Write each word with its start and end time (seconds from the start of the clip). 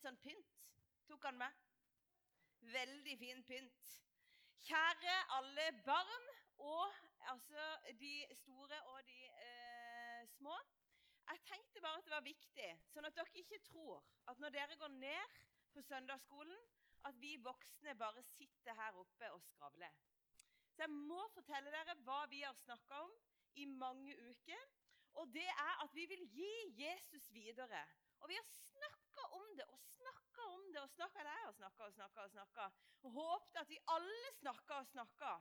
litt 0.00 0.08
sånn 0.08 0.20
pynt. 0.24 0.52
Tok 1.08 1.26
han 1.28 1.36
med? 1.36 1.56
Veldig 2.72 3.16
fin 3.20 3.42
pynt. 3.44 3.88
Kjære 4.64 5.16
alle 5.36 5.66
barn, 5.84 6.28
og 6.64 6.94
altså 7.28 7.66
de 8.00 8.12
store 8.38 8.78
og 8.94 9.02
de 9.04 9.18
eh, 9.28 10.24
små. 10.38 10.56
Jeg 11.28 11.42
tenkte 11.50 11.82
bare 11.84 12.00
at 12.00 12.08
det 12.08 12.14
var 12.14 12.24
viktig, 12.24 12.70
sånn 12.94 13.08
at 13.08 13.16
dere 13.16 13.42
ikke 13.42 13.60
tror 13.68 14.00
at 14.32 14.40
når 14.40 14.56
dere 14.56 14.78
går 14.80 14.96
ned 14.96 15.36
på 15.74 15.84
søndagsskolen, 15.84 16.56
at 17.08 17.20
vi 17.20 17.36
voksne 17.44 17.94
bare 18.00 18.24
sitter 18.32 18.76
her 18.80 18.96
oppe 19.00 19.30
og 19.34 19.44
skravler. 19.44 19.92
Så 20.72 20.86
jeg 20.86 20.96
må 20.96 21.20
fortelle 21.34 21.72
dere 21.72 21.96
hva 22.06 22.24
vi 22.32 22.40
har 22.44 22.56
snakka 22.56 23.04
om 23.04 23.12
i 23.60 23.68
mange 23.68 24.16
uker. 24.16 24.64
Og 25.20 25.28
det 25.34 25.48
er 25.48 25.84
at 25.84 25.92
vi 25.92 26.06
vil 26.08 26.24
gi 26.32 26.52
Jesus 26.80 27.28
videre. 27.34 27.84
Og 28.20 28.28
vi 28.28 28.36
har 28.36 28.48
snakka 28.48 29.09
om 29.36 29.56
det 29.56 29.66
og 29.68 29.80
snakka 29.84 30.46
om 30.56 30.66
det 30.74 30.82
og 30.82 30.90
snakka 30.90 31.24
der 31.26 31.46
og 31.48 31.54
snakka 31.54 31.84
og 31.84 31.92
snakka. 31.92 32.24
Og 32.24 32.30
snakka. 32.30 32.70
Og 33.02 33.10
håpet 33.16 33.60
at 33.60 33.68
vi 33.68 33.78
alle 33.94 34.32
snakka 34.38 34.80
og 34.82 34.86
snakka 34.86 35.32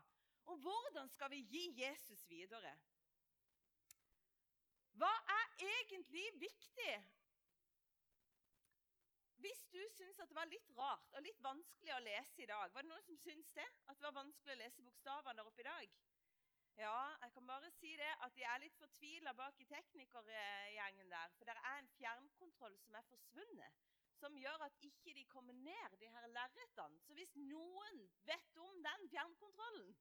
om 0.50 0.60
hvordan 0.66 1.10
skal 1.10 1.30
vi 1.32 1.44
gi 1.52 1.64
Jesus 1.82 2.30
videre. 2.30 2.74
Hva 5.00 5.12
er 5.36 5.64
egentlig 5.64 6.26
viktig? 6.42 6.94
Hvis 9.40 9.62
du 9.72 9.80
syns 9.96 10.18
det 10.20 10.36
var 10.36 10.50
litt 10.52 10.72
rart 10.76 11.14
og 11.16 11.24
litt 11.24 11.40
vanskelig 11.44 11.94
å 11.96 12.02
lese 12.04 12.42
i 12.44 12.48
dag 12.50 12.74
Var 12.76 12.84
det 12.84 12.90
noen 12.90 13.06
som 13.06 13.20
syns 13.22 13.48
det? 13.56 13.68
At 13.88 13.96
det 13.96 14.04
var 14.10 14.18
vanskelig 14.18 14.56
å 14.56 14.60
lese 14.60 14.84
bokstavene 14.84 15.38
der 15.38 15.48
oppe 15.48 15.64
i 15.64 15.68
dag? 15.70 15.94
Ja, 16.80 17.00
jeg 17.22 17.32
kan 17.34 17.48
bare 17.48 17.72
si 17.76 17.90
det 18.00 18.12
at 18.26 18.36
de 18.36 18.44
er 18.48 18.62
litt 18.64 18.76
fortvila 18.80 19.34
bak 19.36 19.58
i 19.60 19.66
teknikergjengen 19.68 21.10
der. 21.12 21.34
For 21.36 21.50
det 21.50 21.56
er 21.58 21.80
en 21.80 21.90
fjernkontroll 21.98 22.78
som 22.80 22.96
er 22.96 23.08
forsvunnet. 23.10 23.82
Som 24.20 24.38
gjør 24.40 24.64
at 24.64 24.78
ikke 24.88 25.14
de 25.18 25.26
kommer 25.28 25.54
ned, 25.54 25.98
de 26.00 26.08
her 26.14 26.28
lerretene. 26.28 27.00
Så 27.04 27.14
hvis 27.18 27.36
noen 27.36 28.00
vet 28.30 28.62
om 28.64 28.84
den 28.88 29.10
fjernkontrollen 29.12 29.96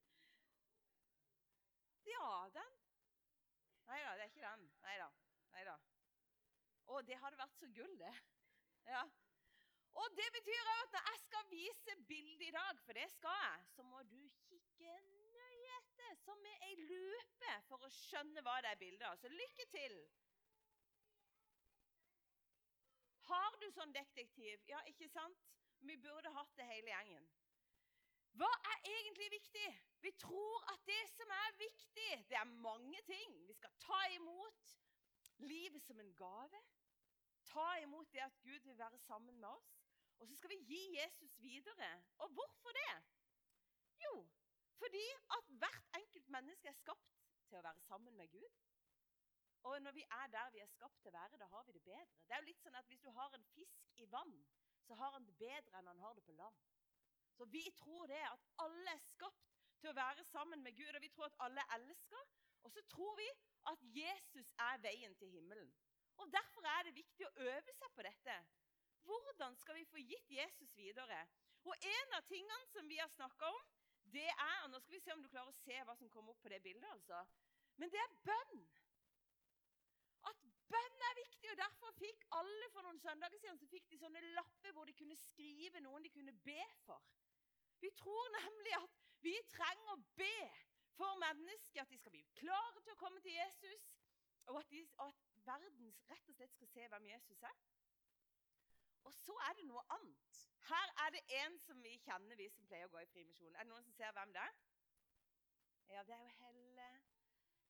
Ja, 2.06 2.28
den 2.54 2.76
Nei 3.88 3.98
da, 4.04 4.14
det 4.14 4.22
er 4.22 4.30
ikke 4.30 4.44
den. 4.44 4.66
Nei 4.84 5.64
da. 5.64 5.76
Å, 6.88 7.00
det 7.08 7.18
hadde 7.22 7.40
vært 7.40 7.56
så 7.58 7.68
gull, 7.74 7.94
det. 7.98 8.12
Ja. 8.86 9.02
Og 9.98 10.14
det 10.16 10.28
betyr 10.36 10.68
at 10.74 10.92
når 10.94 11.08
jeg 11.10 11.20
skal 11.24 11.48
vise 11.50 11.96
bildet 12.10 12.46
i 12.46 12.54
dag, 12.54 12.82
for 12.84 12.94
det 13.00 13.08
skal 13.16 13.40
jeg, 13.42 13.64
så 13.74 13.82
må 13.82 14.02
du 14.12 14.27
som 16.24 16.38
med 16.44 16.64
ei 16.68 16.74
lupe, 16.80 17.52
for 17.68 17.84
å 17.84 17.90
skjønne 17.92 18.42
hva 18.46 18.58
det 18.64 18.72
er 18.72 18.80
bilde 18.82 19.08
av. 19.08 19.18
Så 19.20 19.30
lykke 19.32 19.66
til. 19.72 19.98
Har 23.28 23.58
du 23.60 23.68
sånn 23.74 23.92
detektiv? 23.92 24.62
Ja, 24.70 24.80
ikke 24.88 25.08
sant? 25.12 25.44
Vi 25.84 25.96
burde 26.02 26.32
hatt 26.34 26.54
det 26.58 26.66
hele 26.68 26.90
gjengen. 26.90 27.28
Hva 28.38 28.48
er 28.72 28.88
egentlig 28.92 29.28
viktig? 29.32 29.66
Vi 30.04 30.12
tror 30.22 30.64
at 30.72 30.84
det 30.86 31.00
som 31.10 31.30
er 31.34 31.56
viktig, 31.58 32.10
det 32.30 32.38
er 32.38 32.56
mange 32.66 33.00
ting. 33.06 33.34
Vi 33.48 33.56
skal 33.58 33.74
ta 33.82 33.98
imot 34.14 34.74
livet 35.42 35.82
som 35.86 36.00
en 36.00 36.14
gave. 36.18 36.62
Ta 37.48 37.68
imot 37.82 38.12
det 38.12 38.22
at 38.22 38.40
Gud 38.42 38.60
vil 38.68 38.78
være 38.78 38.98
sammen 38.98 39.40
med 39.40 39.48
oss. 39.48 39.74
Og 40.18 40.28
så 40.28 40.36
skal 40.36 40.50
vi 40.50 40.62
gi 40.70 40.82
Jesus 40.98 41.38
videre. 41.42 41.90
Og 42.18 42.28
hvorfor 42.28 42.74
det? 42.78 42.94
Jo, 44.04 44.14
fordi 44.78 45.06
at 45.36 45.52
hvert 45.62 45.86
enkelt 46.00 46.28
menneske 46.36 46.68
er 46.70 46.78
skapt 46.80 47.14
til 47.48 47.58
å 47.58 47.64
være 47.66 47.84
sammen 47.86 48.16
med 48.16 48.30
Gud. 48.32 48.58
Og 49.68 49.82
når 49.82 49.92
vi 49.92 50.04
er 50.20 50.26
der 50.32 50.50
vi 50.54 50.62
er 50.62 50.70
skapt 50.70 51.00
til 51.02 51.10
å 51.10 51.16
være, 51.18 51.38
da 51.40 51.46
har 51.52 51.64
vi 51.66 51.74
det 51.76 51.82
bedre. 51.82 52.06
Det 52.26 52.34
er 52.34 52.42
jo 52.42 52.48
litt 52.50 52.62
sånn 52.62 52.78
at 52.78 52.86
Hvis 52.86 53.02
du 53.04 53.10
har 53.10 53.34
en 53.34 53.46
fisk 53.54 54.02
i 54.02 54.06
vann, 54.12 54.34
så 54.86 54.94
har 55.00 55.12
han 55.16 55.26
det 55.26 55.36
bedre 55.38 55.78
enn 55.78 55.90
han 55.90 56.04
har 56.04 56.14
det 56.14 56.24
på 56.24 56.36
land. 56.38 56.60
Så 57.36 57.44
vi 57.44 57.64
tror 57.80 58.06
det 58.10 58.22
at 58.26 58.46
alle 58.64 58.94
er 58.94 59.02
skapt 59.10 59.58
til 59.80 59.90
å 59.90 59.98
være 59.98 60.24
sammen 60.30 60.62
med 60.62 60.76
Gud, 60.78 60.94
og 60.94 61.02
vi 61.02 61.10
tror 61.14 61.26
at 61.28 61.40
alle 61.46 61.66
elsker. 61.76 62.30
Og 62.66 62.72
så 62.74 62.82
tror 62.90 63.16
vi 63.18 63.28
at 63.70 63.84
Jesus 63.94 64.48
er 64.58 64.80
veien 64.82 65.14
til 65.18 65.30
himmelen. 65.30 65.68
Og 66.18 66.32
Derfor 66.32 66.66
er 66.66 66.86
det 66.86 66.96
viktig 66.96 67.26
å 67.26 67.34
øve 67.50 67.74
seg 67.74 67.92
på 67.94 68.06
dette. 68.06 68.38
Hvordan 69.06 69.54
skal 69.56 69.78
vi 69.78 69.84
få 69.92 70.02
gitt 70.02 70.30
Jesus 70.30 70.74
videre? 70.76 71.20
Og 71.64 71.74
En 71.82 72.16
av 72.18 72.26
tingene 72.26 72.66
som 72.72 72.88
vi 72.88 72.98
har 72.98 73.10
snakka 73.12 73.50
om, 73.52 73.60
det 74.12 74.28
er 74.28 74.58
og 74.64 74.70
Nå 74.72 74.80
skal 74.82 74.96
vi 74.96 75.04
se 75.04 75.14
om 75.14 75.22
du 75.22 75.30
klarer 75.32 75.52
å 75.52 75.60
se 75.62 75.78
hva 75.86 75.94
som 75.98 76.10
kommer 76.12 76.34
opp 76.34 76.42
på 76.42 76.52
det 76.52 76.60
bildet. 76.64 76.88
altså. 76.90 77.22
Men 77.80 77.90
det 77.92 78.00
er 78.02 78.16
bønn. 78.26 78.62
At 80.30 80.46
bønn 80.72 81.04
er 81.10 81.18
viktig. 81.20 81.50
og 81.52 81.60
Derfor 81.62 81.94
fikk 81.98 82.24
alle 82.40 82.70
for 82.74 82.86
noen 82.86 83.00
søndager 83.02 83.40
siden 83.42 83.60
så 83.60 83.68
fikk 83.70 83.88
de 83.90 84.00
sånne 84.00 84.22
lapper 84.38 84.74
hvor 84.76 84.88
de 84.88 84.96
kunne 84.98 85.16
skrive 85.16 85.82
noen 85.84 86.06
de 86.06 86.12
kunne 86.14 86.34
be 86.46 86.60
for. 86.86 87.04
Vi 87.80 87.90
tror 88.00 88.32
nemlig 88.34 88.74
at 88.80 88.98
vi 89.22 89.34
trenger 89.52 89.94
å 89.94 90.02
be 90.18 90.36
for 90.98 91.18
mennesker, 91.22 91.82
at 91.82 91.90
de 91.90 91.98
skal 91.98 92.14
bli 92.14 92.24
klare 92.40 92.82
til 92.82 92.94
å 92.94 92.98
komme 92.98 93.20
til 93.22 93.36
Jesus, 93.36 93.88
og 94.50 94.58
at, 94.60 94.70
de, 94.72 94.82
at 95.04 95.26
verden 95.46 95.92
rett 96.10 96.30
og 96.32 96.38
slett 96.38 96.54
skal 96.56 96.70
se 96.72 96.86
hvem 96.90 97.06
Jesus 97.12 97.42
er. 97.46 97.58
Og 99.06 99.14
så 99.14 99.36
er 99.48 99.58
det 99.58 99.66
noe 99.68 99.84
annet. 99.94 100.40
Her 100.68 100.88
er 101.04 101.10
det 101.10 101.22
en 101.42 101.58
som 101.58 101.82
vi 101.82 101.94
kjenner, 102.04 102.36
vi 102.36 102.48
som 102.52 102.66
pleier 102.66 102.88
å 102.88 102.92
gå 102.92 103.02
i 103.02 103.10
Frimisjonen. 103.12 103.54
Er 103.56 103.64
det 103.64 103.72
noen 103.72 103.86
som 103.86 103.94
ser 103.96 104.12
hvem 104.16 104.34
det 104.34 104.42
er? 104.42 104.58
Ja, 105.88 106.02
det 106.08 106.16
er 106.16 106.24
jo 106.24 106.34
Helle. 106.40 106.88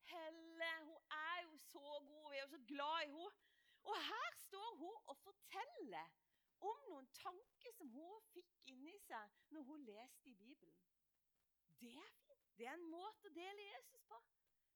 Helle, 0.09 0.71
hun 0.89 1.13
er 1.19 1.43
jo 1.45 1.57
så 1.69 2.01
god. 2.09 2.31
Vi 2.31 2.39
er 2.39 2.43
jo 2.43 2.51
så 2.55 2.63
glad 2.73 3.03
i 3.05 3.13
henne. 3.13 3.45
Og 3.89 4.01
her 4.09 4.35
står 4.45 4.75
hun 4.77 4.97
og 5.07 5.17
forteller 5.17 6.17
om 6.61 6.81
noen 6.91 7.07
tanker 7.15 7.75
som 7.77 7.91
hun 7.95 8.25
fikk 8.33 8.57
inni 8.73 8.97
seg 9.07 9.37
når 9.55 9.69
hun 9.71 9.85
leste 9.87 10.33
i 10.33 10.35
Bibelen. 10.35 10.75
Det 11.63 11.71
er 11.71 11.79
fint. 11.79 12.33
Det 12.59 12.67
er 12.67 12.75
en 12.75 12.91
måte 12.91 13.31
å 13.31 13.35
dele 13.37 13.69
Jesus 13.69 14.03
på. 14.11 14.19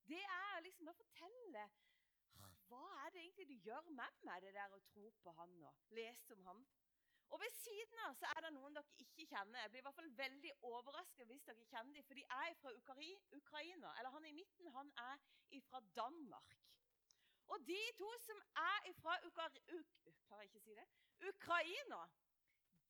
Det 0.06 0.22
er 0.22 0.62
liksom 0.66 0.90
å 0.92 0.98
fortelle 0.98 1.66
hva 2.70 2.84
er 3.02 3.10
det 3.12 3.20
egentlig 3.20 3.48
du 3.50 3.66
gjør 3.66 3.88
med 3.90 4.22
meg, 4.24 4.44
det 4.44 4.54
der 4.54 4.72
å 4.72 4.80
tro 4.92 5.10
på 5.20 5.32
han 5.36 5.50
og 5.66 5.96
lese 5.98 6.32
om 6.38 6.46
han? 6.48 6.62
Og 7.32 7.40
Ved 7.40 7.52
siden 7.56 8.00
av 8.06 8.16
så 8.20 8.28
er 8.36 8.44
det 8.44 8.50
noen 8.52 8.74
dere 8.76 9.04
ikke 9.04 9.24
kjenner. 9.30 9.62
Jeg 9.62 9.70
blir 9.72 9.80
i 9.80 9.84
hvert 9.86 9.98
fall 9.98 10.10
veldig 10.18 10.50
overrasket 10.68 11.30
hvis 11.30 11.46
dere 11.48 11.64
kjenner 11.70 11.96
dem, 11.96 12.04
for 12.08 12.18
de 12.18 12.24
er 12.36 12.58
fra 12.60 12.72
Ukraina. 13.38 13.92
Eller 13.98 14.12
han 14.16 14.26
i 14.28 14.34
midten 14.36 14.68
han 14.76 14.92
er 15.00 15.22
fra 15.68 15.80
Danmark. 15.96 16.58
Og 17.52 17.64
de 17.68 17.80
to 17.96 18.10
som 18.26 18.42
er 18.64 18.92
fra 19.00 19.16
si? 19.22 20.76
Ukraina, 21.30 22.02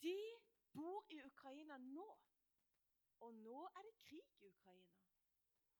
de 0.02 0.18
bor 0.74 1.06
i 1.10 1.22
Ukraina 1.22 1.78
nå. 1.78 2.08
Og 3.20 3.34
nå 3.34 3.62
er 3.78 3.86
det 3.86 3.94
krig 4.08 4.42
i 4.42 4.50
Ukraina. 4.50 4.98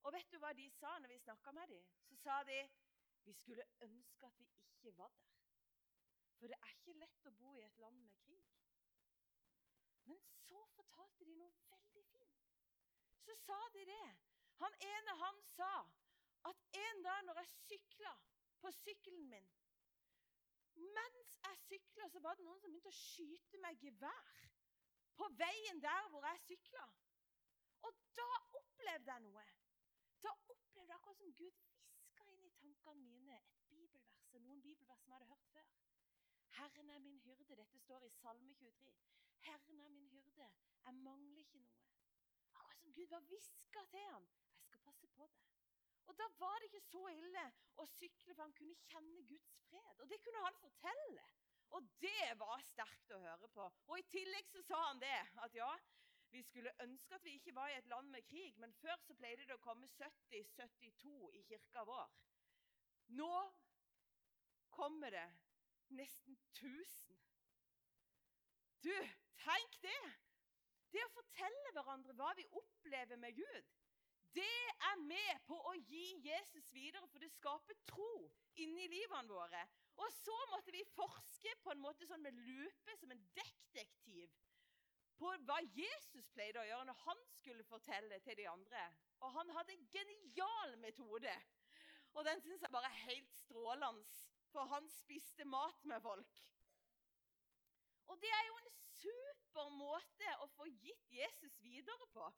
Og 0.03 0.15
vet 0.15 0.33
du 0.33 0.39
hva 0.43 0.53
de 0.55 0.71
sa 0.71 0.97
når 0.99 1.15
vi 1.15 1.19
snakka 1.19 1.53
med 1.59 1.75
dem? 1.75 1.85
Så 2.07 2.17
sa 2.23 2.43
de 2.47 2.63
vi 3.25 3.33
skulle 3.33 3.67
ønske 3.81 4.27
at 4.27 4.39
vi 4.39 4.49
ikke 4.67 4.97
var 4.99 5.09
der. 5.09 5.31
For 6.39 6.51
det 6.51 6.59
er 6.59 6.75
ikke 6.75 6.99
lett 6.99 7.27
å 7.31 7.35
bo 7.39 7.55
i 7.55 7.63
et 7.63 7.79
land 7.79 8.01
med 8.03 8.15
krig. 8.25 8.52
Men 10.11 10.21
så 10.45 10.61
fortalte 10.77 11.27
de 11.29 11.35
noe 11.39 11.53
veldig 11.71 12.05
fint. 12.11 12.47
Så 13.25 13.37
sa 13.45 13.59
de 13.77 13.85
det. 13.89 14.07
Han 14.63 14.79
ene 14.89 15.17
han 15.23 15.43
sa 15.55 15.73
at 16.51 16.79
en 16.85 17.03
dag 17.07 17.25
når 17.27 17.43
jeg 17.43 17.53
sykla 17.57 18.13
på 18.63 18.73
sykkelen 18.83 19.29
min 19.31 19.51
Mens 20.73 21.35
jeg 21.45 21.59
sykla, 21.67 22.09
så 22.09 22.21
var 22.25 22.39
det 22.39 22.45
noen 22.47 22.61
som 22.61 22.71
begynte 22.71 22.89
å 22.89 22.97
skyte 22.97 23.59
meg 23.61 23.83
gevær 23.85 24.39
på 25.19 25.29
veien 25.37 25.83
der 25.85 26.07
hvor 26.11 26.25
jeg 26.31 26.41
sykla. 26.47 26.87
Og 27.89 27.99
da 28.17 28.29
opplevde 28.61 29.13
jeg 29.13 29.25
noe. 29.27 29.45
Da 30.25 30.33
opplevde 30.55 30.89
jeg 30.89 30.97
akkurat 30.97 31.21
som 31.21 31.35
Gud 31.37 31.61
hviska 31.61 32.25
inn 32.33 32.47
i 32.47 32.55
tankene 32.57 33.05
mine 33.05 33.37
et 33.37 33.53
bibelvers, 33.69 34.25
noen 34.47 34.63
bibelvers 34.65 35.03
som 35.03 35.13
jeg 35.13 35.19
hadde 35.21 35.31
hørt 35.35 35.49
før. 35.53 35.69
Herren 36.57 36.91
er 36.91 37.05
min 37.05 37.21
hyrde. 37.27 37.57
Dette 37.57 37.79
står 37.85 38.05
i 38.07 38.11
Salme 38.17 38.55
23. 38.55 38.93
Herren 39.47 39.81
er 39.81 39.89
min 39.89 40.09
hyrde. 40.13 40.49
Jeg 40.85 40.95
mangler 40.95 41.39
ikke 41.43 41.61
noe. 41.63 41.79
Akkurat 42.55 42.81
som 42.81 42.95
Gud 42.99 43.15
var 43.15 43.27
hviska 43.31 43.85
til 43.95 44.07
ham. 44.11 44.29
Jeg 44.57 44.67
skal 44.67 44.81
passe 44.87 45.09
på 45.17 45.27
det. 45.27 45.43
Og 46.11 46.19
Da 46.19 46.27
var 46.39 46.59
det 46.59 46.69
ikke 46.71 46.87
så 46.87 47.07
ille 47.13 47.45
å 47.79 47.87
sykle, 47.87 48.35
for 48.35 48.43
han 48.43 48.55
kunne 48.59 48.75
kjenne 48.91 49.23
Guds 49.29 49.55
fred. 49.69 50.01
Og 50.03 50.09
det 50.11 50.19
kunne 50.25 50.45
han 50.45 50.59
fortelle. 50.61 51.27
Og 51.77 51.89
det 52.03 52.33
var 52.39 52.63
sterkt 52.69 53.15
å 53.17 53.21
høre 53.23 53.49
på. 53.49 53.69
Og 53.89 53.99
I 53.99 54.09
tillegg 54.13 54.51
så 54.51 54.63
sa 54.67 54.81
han 54.89 55.01
det, 55.01 55.19
at 55.45 55.55
ja, 55.57 55.71
vi 56.33 56.43
skulle 56.43 56.75
ønske 56.85 57.15
at 57.15 57.25
vi 57.25 57.37
ikke 57.39 57.55
var 57.55 57.69
i 57.69 57.79
et 57.79 57.89
land 57.93 58.11
med 58.13 58.27
krig, 58.29 58.59
men 58.61 58.73
før 58.81 58.97
så 59.05 59.17
pleide 59.17 59.47
det 59.49 59.57
å 59.57 59.63
komme 59.65 59.89
70-72 59.89 61.33
i 61.39 61.43
kirka 61.49 61.85
vår. 61.89 62.13
Nå 63.19 63.33
kommer 64.73 65.13
det 65.13 65.27
nesten 65.93 66.39
1000. 66.55 67.19
Du, 68.83 68.95
tenk 69.45 69.79
det! 69.85 70.03
Det 70.93 71.03
å 71.07 71.15
fortelle 71.15 71.73
hverandre 71.73 72.15
hva 72.19 72.33
vi 72.37 72.45
opplever 72.59 73.21
med 73.21 73.37
Gud, 73.39 73.71
det 74.37 74.59
er 74.89 75.01
med 75.05 75.41
på 75.45 75.57
å 75.69 75.73
gi 75.77 76.05
Jesus 76.25 76.69
videre, 76.73 77.05
for 77.13 77.21
det 77.21 77.33
skaper 77.35 77.77
tro 77.89 78.13
inni 78.61 78.87
livene 78.89 79.29
våre. 79.29 79.61
Og 80.01 80.09
så 80.15 80.37
måtte 80.53 80.73
vi 80.73 80.85
forske 80.95 81.53
på 81.65 81.73
en 81.73 81.83
måte 81.85 82.09
sånn 82.09 82.25
med 82.25 82.39
lupe 82.47 82.97
som 83.01 83.13
en 83.13 83.25
detektiv 83.37 84.33
på 85.21 85.33
hva 85.47 85.59
Jesus 85.77 86.31
pleide 86.35 86.63
å 86.63 86.67
gjøre 86.67 86.89
når 86.89 87.03
han 87.05 87.21
skulle 87.37 87.67
fortelle 87.69 88.19
til 88.25 88.39
de 88.41 88.49
andre. 88.49 88.87
Og 89.23 89.37
han 89.37 89.53
hadde 89.55 89.77
en 89.77 89.85
genial 89.93 90.79
metode. 90.83 91.35
Og 92.17 92.25
den 92.27 92.41
syns 92.45 92.65
jeg 92.65 92.73
bare 92.73 92.89
er 92.89 93.05
helt 93.05 93.37
strålende, 93.45 94.09
for 94.53 94.69
han 94.73 94.89
spiste 94.93 95.45
mat 95.49 95.85
med 95.89 96.03
folk. 96.05 96.41
Og 98.11 98.19
det 98.21 98.33
er 98.33 98.49
jo 98.49 98.59
en 98.61 98.73
super 99.53 99.69
måte 99.77 100.29
å 100.41 100.47
få 100.57 100.67
gitt 100.81 101.11
Jesus 101.13 101.59
videre 101.61 102.07
på. 102.15 102.29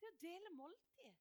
Det 0.00 0.08
å 0.08 0.20
dele 0.22 0.52
måltid. 0.56 1.16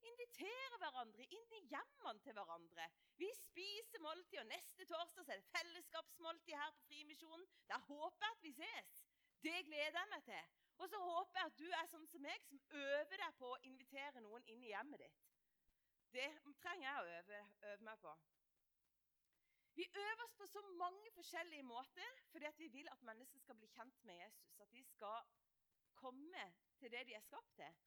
Invitere 0.00 0.78
hverandre 0.80 1.26
inn 1.28 1.50
i 1.58 1.66
hjemmene 1.68 2.22
til 2.24 2.32
hverandre. 2.32 2.86
Vi 3.20 3.28
spiser 3.36 4.00
måltid, 4.00 4.38
og 4.40 4.48
neste 4.48 4.86
torsdag 4.88 5.28
er 5.28 5.42
det 5.42 5.50
fellesskapsmåltid 5.52 6.56
her 6.56 6.72
på 6.72 6.86
Frimisjonen. 6.86 7.44
Der 7.68 7.84
håper 7.90 8.24
jeg 8.24 8.36
at 8.38 8.46
vi 8.46 8.54
ses. 8.56 8.94
Det 9.44 9.58
gleder 9.68 10.00
jeg 10.00 10.12
meg 10.14 10.24
til. 10.24 10.56
Og 10.80 10.88
så 10.88 11.02
håper 11.04 11.40
jeg 11.40 11.52
at 11.52 11.60
du 11.60 11.68
er 11.68 11.92
sånn 11.92 12.08
som 12.08 12.24
meg, 12.24 12.48
som 12.48 12.64
øver 12.72 13.20
deg 13.20 13.36
på 13.36 13.52
å 13.52 13.60
invitere 13.68 14.24
noen 14.24 14.48
inn 14.48 14.64
i 14.64 14.72
hjemmet 14.72 15.04
ditt. 15.04 15.20
Det 16.16 16.30
trenger 16.62 16.86
jeg 16.88 17.02
å 17.02 17.18
øve, 17.18 17.42
øve 17.68 17.90
meg 17.90 18.00
på. 18.00 18.16
Vi 19.80 19.86
øver 19.94 20.24
oss 20.24 20.34
på 20.38 20.46
så 20.46 20.60
mange 20.62 21.10
forskjellige 21.10 21.62
måter 21.62 22.08
fordi 22.32 22.46
vi 22.56 22.66
vil 22.68 22.88
at 22.92 23.02
mennesker 23.02 23.40
skal 23.40 23.56
bli 23.60 23.68
kjent 23.76 24.04
med 24.04 24.18
Jesus. 24.22 24.58
At 24.60 24.72
de 24.72 24.82
skal 24.84 25.22
komme 25.94 26.42
til 26.80 26.92
det 26.92 27.06
de 27.06 27.14
er 27.14 27.24
skapt 27.24 27.54
til, 27.54 27.78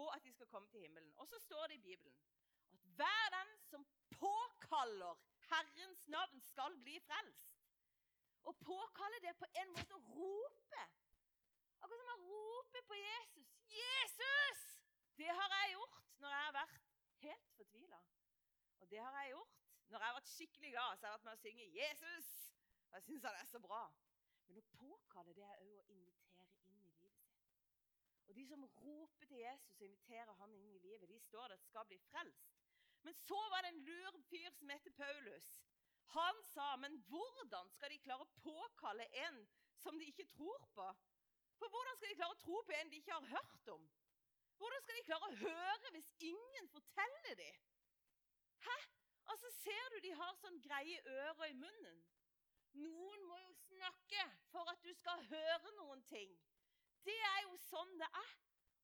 og 0.00 0.16
at 0.16 0.24
de 0.24 0.32
skal 0.32 0.46
komme 0.46 0.68
til 0.68 0.80
himmelen. 0.80 1.12
Og 1.16 1.28
så 1.28 1.38
står 1.38 1.66
det 1.66 1.74
i 1.74 1.86
Bibelen 1.88 2.14
at 2.72 2.84
hver 2.98 3.24
den 3.36 3.56
som 3.70 3.86
påkaller 4.10 5.14
Herrens 5.48 6.08
navn, 6.08 6.40
skal 6.40 6.76
bli 6.84 7.00
frelst. 7.00 7.56
Å 8.44 8.52
påkalle 8.52 9.20
det 9.24 9.32
på 9.40 9.48
en 9.62 9.72
måte 9.76 9.96
å 9.96 10.04
rope. 10.18 10.84
Akkurat 11.80 12.02
som 12.02 12.14
å 12.14 12.18
rope 12.32 12.82
på 12.90 12.98
Jesus. 13.00 13.54
'Jesus!' 13.72 14.66
Det 15.16 15.30
har 15.38 15.54
jeg 15.56 15.72
gjort 15.72 16.02
når 16.18 16.28
jeg 16.28 16.44
har 16.44 16.56
vært 16.60 16.82
helt 17.22 17.54
fortvila. 17.56 18.02
Og 18.80 18.90
det 18.90 19.00
har 19.00 19.16
jeg 19.22 19.30
gjort 19.30 19.47
når 19.90 19.98
jeg 19.98 20.08
har 20.08 20.18
vært 20.18 20.34
skikkelig 20.34 20.70
glad. 20.74 20.96
Så 20.96 21.06
har 21.06 21.12
jeg 21.12 21.18
vært 21.18 21.24
med 21.28 21.36
å 21.36 21.42
synge 21.42 21.66
'Jesus'. 21.76 22.34
Og 22.88 22.94
jeg 22.96 23.02
syns 23.06 23.24
han 23.28 23.40
er 23.40 23.48
så 23.52 23.60
bra. 23.60 23.82
Men 24.46 24.60
å 24.60 24.68
påkalle 24.76 25.34
det 25.36 25.44
er 25.44 25.64
òg 25.64 25.78
å 25.78 25.88
invitere 25.92 26.60
inn 26.68 26.84
i 26.86 26.94
livet 26.94 27.16
sitt. 27.16 27.48
Og 28.28 28.34
de 28.36 28.44
som 28.48 28.64
roper 28.64 29.26
til 29.26 29.42
Jesus 29.42 29.80
og 29.80 29.86
inviterer 29.86 30.32
han 30.40 30.54
inn 30.54 30.72
i 30.76 30.78
livet, 30.78 31.08
de 31.08 31.18
står 31.20 31.48
der 31.48 31.60
skal 31.64 31.86
bli 31.88 31.98
frelst. 32.10 32.56
Men 33.02 33.14
så 33.14 33.38
var 33.52 33.62
det 33.62 33.68
en 33.72 33.84
lur 33.84 34.20
fyr 34.30 34.50
som 34.56 34.70
heter 34.70 34.90
Paulus. 34.90 35.48
Han 36.16 36.42
sa, 36.42 36.76
'Men 36.76 36.98
hvordan 37.08 37.70
skal 37.70 37.90
de 37.90 37.98
klare 37.98 38.24
å 38.24 38.34
påkalle 38.42 39.06
en 39.26 39.48
som 39.76 39.98
de 39.98 40.06
ikke 40.06 40.26
tror 40.36 40.66
på?' 40.74 40.96
For 41.58 41.68
hvordan 41.68 41.96
skal 41.96 42.08
de 42.08 42.14
klare 42.14 42.34
å 42.34 42.42
tro 42.44 42.62
på 42.62 42.72
en 42.72 42.90
de 42.90 42.96
ikke 42.96 43.12
har 43.12 43.26
hørt 43.26 43.68
om? 43.68 43.88
Hvordan 44.58 44.82
skal 44.82 44.96
de 44.98 45.06
klare 45.06 45.28
å 45.28 45.38
høre 45.42 45.90
hvis 45.94 46.10
ingen 46.20 46.68
forteller 46.68 47.34
dem? 47.34 47.58
Hæ? 48.66 48.76
Altså, 49.28 49.50
Ser 49.62 49.90
du 49.94 49.98
de 50.04 50.12
har 50.16 50.36
sånn 50.40 50.60
greie 50.64 51.00
ører 51.04 51.50
i 51.50 51.56
munnen? 51.58 52.00
Noen 52.78 53.24
må 53.28 53.38
jo 53.42 53.52
snakke 53.66 54.24
for 54.52 54.68
at 54.72 54.82
du 54.84 54.92
skal 54.96 55.24
høre 55.30 55.72
noen 55.80 56.02
ting. 56.10 56.34
Det 57.04 57.16
er 57.16 57.40
jo 57.46 57.56
sånn 57.68 57.94
det 58.00 58.08
er. 58.22 58.34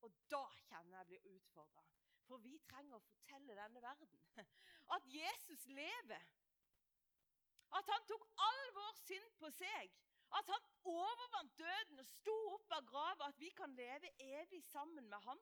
Og 0.05 0.17
da 0.33 0.45
kjenner 0.67 0.99
jeg 0.99 1.11
blir 1.13 1.37
utfordra. 1.37 1.85
For 2.29 2.41
vi 2.45 2.57
trenger 2.69 2.97
å 2.97 3.05
fortelle 3.05 3.57
denne 3.57 3.83
verden 3.85 4.09
at 4.97 5.09
Jesus 5.13 5.67
lever. 5.69 6.25
At 7.79 7.89
han 7.91 8.09
tok 8.09 8.25
all 8.49 8.65
vår 8.77 8.97
synd 9.03 9.37
på 9.41 9.51
seg. 9.57 9.93
At 10.39 10.51
han 10.51 10.71
overvant 10.91 11.59
døden 11.59 12.01
og 12.03 12.09
sto 12.09 12.37
opp 12.55 12.73
av 12.77 12.87
grava. 12.89 13.29
At 13.29 13.41
vi 13.41 13.51
kan 13.57 13.75
leve 13.79 14.13
evig 14.19 14.63
sammen 14.69 15.09
med 15.11 15.21
han. 15.29 15.41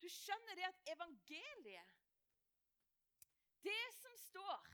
Du 0.00 0.08
skjønner 0.08 0.56
det 0.56 0.68
at 0.68 0.92
evangeliet 0.94 1.96
Det 3.62 3.86
som 3.94 4.16
står 4.16 4.66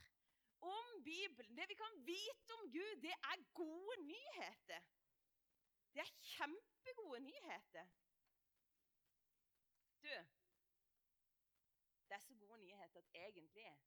om 0.60 1.02
Bibelen, 1.04 1.56
det 1.56 1.68
vi 1.68 1.74
kan 1.74 2.06
vite 2.06 2.54
om 2.58 2.70
Gud, 2.72 2.96
det 3.02 3.12
er 3.12 3.44
gode 3.54 3.96
nyheter. 4.02 4.82
Det 5.94 6.00
er 6.00 6.12
kjempegode 6.20 7.20
nyheter. 7.20 7.86
Du 10.02 10.14
Det 12.08 12.14
er 12.14 12.18
så 12.18 12.34
gode 12.34 12.58
nyheter 12.58 12.98
at 13.00 13.10
egentlig 13.14 13.78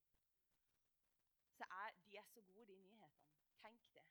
så 1.59 1.63
er 1.63 1.91
de 2.05 2.17
er 2.17 2.23
så 2.23 2.41
gode, 2.41 2.67
de 2.67 2.75
nyhetene. 2.75 3.31
Tenk 3.61 3.93
det. 3.93 4.05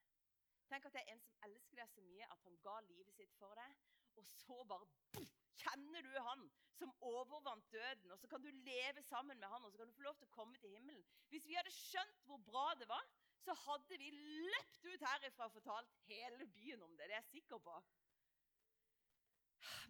Tenk 0.68 0.84
at 0.84 0.92
det 0.92 1.00
er 1.00 1.12
en 1.12 1.20
som 1.20 1.36
elsker 1.46 1.76
deg 1.80 1.88
så 1.88 2.00
mye 2.04 2.26
at 2.32 2.42
han 2.44 2.58
ga 2.64 2.80
livet 2.80 3.14
sitt 3.16 3.34
for 3.40 3.54
deg, 3.56 3.76
og 4.18 4.26
så 4.26 4.62
bare 4.70 4.88
boom, 5.14 5.28
kjenner 5.58 6.06
du 6.06 6.18
han 6.30 6.48
som 6.78 6.92
overvant 7.02 7.72
døden. 7.72 8.12
Og 8.14 8.18
så 8.18 8.30
kan 8.30 8.42
du 8.42 8.50
leve 8.50 9.02
sammen 9.02 9.38
med 9.38 9.48
han, 9.48 9.64
og 9.64 9.72
så 9.72 9.80
kan 9.80 9.90
du 9.90 9.96
få 9.96 10.06
lov 10.06 10.18
til 10.18 10.28
å 10.28 10.36
komme 10.36 10.58
til 10.62 10.74
himmelen. 10.74 11.06
Hvis 11.32 11.46
vi 11.48 11.56
hadde 11.58 11.74
skjønt 11.74 12.26
hvor 12.28 12.42
bra 12.50 12.66
det 12.80 12.88
var, 12.90 13.06
så 13.44 13.54
hadde 13.64 13.98
vi 14.02 14.10
løpt 14.12 14.84
ut 14.84 15.06
herifra 15.06 15.48
og 15.48 15.56
fortalt 15.56 15.94
hele 16.08 16.46
byen 16.54 16.82
om 16.84 16.96
det. 16.96 17.08
Det 17.08 17.16
er 17.16 17.22
jeg 17.22 17.32
sikker 17.32 17.62
på. 17.64 17.76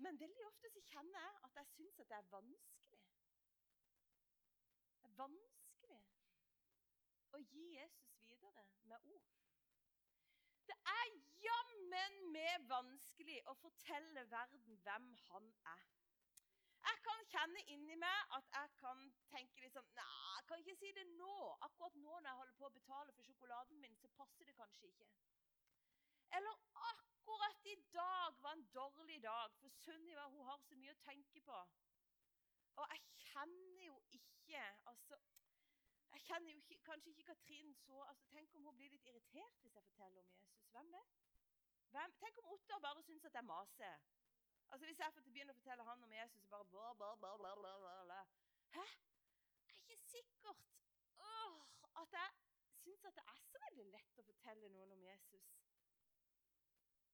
Men 0.04 0.20
veldig 0.20 0.46
ofte 0.46 0.70
så 0.72 0.82
kjenner 0.92 1.24
jeg 1.24 1.40
at 1.48 1.58
jeg 1.60 1.70
syns 1.74 2.00
at 2.02 2.10
det 2.10 2.18
er 2.18 2.28
vanskelig. 2.32 3.00
Det 4.98 5.08
er 5.08 5.16
vanskelig 5.18 6.00
å 7.34 7.42
gi 7.52 7.66
Jesus 7.74 8.14
videre 8.22 8.64
med 8.90 9.10
ord. 9.16 9.34
Det 10.68 10.76
er 10.92 11.12
jammen 11.42 12.18
vanskelig 12.70 13.38
å 13.50 13.54
fortelle 13.62 14.24
verden 14.30 14.80
hvem 14.84 15.08
han 15.28 15.48
er. 15.72 15.86
Jeg 16.88 17.00
kan 17.04 17.24
kjenne 17.32 17.62
inni 17.74 17.96
meg 18.00 18.34
at 18.36 18.52
jeg 18.54 18.74
kan 18.80 19.00
tenke 19.32 19.64
litt 19.64 19.74
sånn 19.74 19.88
Nei, 19.98 20.36
jeg 20.38 20.46
kan 20.50 20.62
ikke 20.62 20.76
si 20.80 20.92
det 20.96 21.06
nå. 21.16 21.34
Akkurat 21.66 21.96
nå 21.98 22.12
når 22.12 22.28
jeg 22.30 22.40
holder 22.40 22.58
på 22.60 22.68
å 22.68 22.76
betale 22.76 23.14
for 23.16 23.26
sjokoladen 23.26 23.82
min, 23.82 23.96
så 23.98 24.10
passer 24.20 24.48
det 24.48 24.54
kanskje 24.60 24.92
ikke. 24.92 25.08
Eller 26.38 26.62
akkurat 26.92 27.68
i 27.72 27.76
dag 27.92 28.38
var 28.44 28.56
en 28.56 28.66
dårlig 28.74 29.18
dag, 29.24 29.52
for 29.60 29.74
Sunniva 29.82 30.28
hun 30.32 30.46
har 30.48 30.60
så 30.64 30.78
mye 30.78 30.94
å 30.94 31.02
tenke 31.04 31.42
på. 31.50 31.58
Og 32.78 32.94
jeg 32.94 33.04
kjenner 33.26 33.84
jo 33.88 33.96
ikke 34.14 34.62
altså, 34.92 35.18
jeg 36.12 36.24
kjenner 36.24 36.52
jo 36.52 36.60
ikke, 36.62 36.78
kanskje 36.84 37.10
ikke 37.10 37.30
Katrin 37.32 37.74
så 37.74 38.02
altså, 38.02 38.28
Tenk 38.32 38.54
om 38.54 38.70
hun 38.70 38.76
blir 38.76 38.92
litt 38.94 39.08
irritert 39.10 39.64
hvis 39.64 39.74
jeg 39.74 39.88
forteller 39.90 40.22
om 40.22 40.30
Jesus. 40.36 40.70
Hvem 40.72 40.94
vet? 40.94 41.27
Hvem? 41.94 42.14
Tenk 42.22 42.38
om 42.38 42.48
Ottar 42.54 42.78
bare 42.78 43.02
syns 43.02 43.24
at 43.24 43.34
jeg 43.34 43.44
maser. 43.44 44.00
Altså, 44.70 44.86
Hvis 44.86 44.98
jeg 44.98 45.12
begynner 45.24 45.54
å 45.54 45.58
fortelle 45.60 45.84
han 45.90 46.02
om 46.04 46.12
Jesus, 46.12 46.42
så 46.42 46.50
bare 46.50 46.66
bla, 46.72 46.88
bla, 46.94 47.14
bla, 47.20 47.54
bla, 47.62 47.72
bla, 47.84 47.94
bla. 48.08 48.18
Hæ? 48.74 48.84
Jeg 49.66 49.74
er 49.74 49.78
ikke 49.78 49.96
sikkert 49.96 50.66
Åh, 51.18 51.54
at 52.02 52.12
jeg 52.12 52.34
syns 52.82 53.04
at 53.04 53.16
det 53.16 53.24
er 53.32 53.40
så 53.50 53.62
veldig 53.66 53.86
lett 53.94 54.20
å 54.20 54.26
fortelle 54.26 54.68
noen 54.74 54.92
om 54.96 55.06
Jesus. 55.06 55.48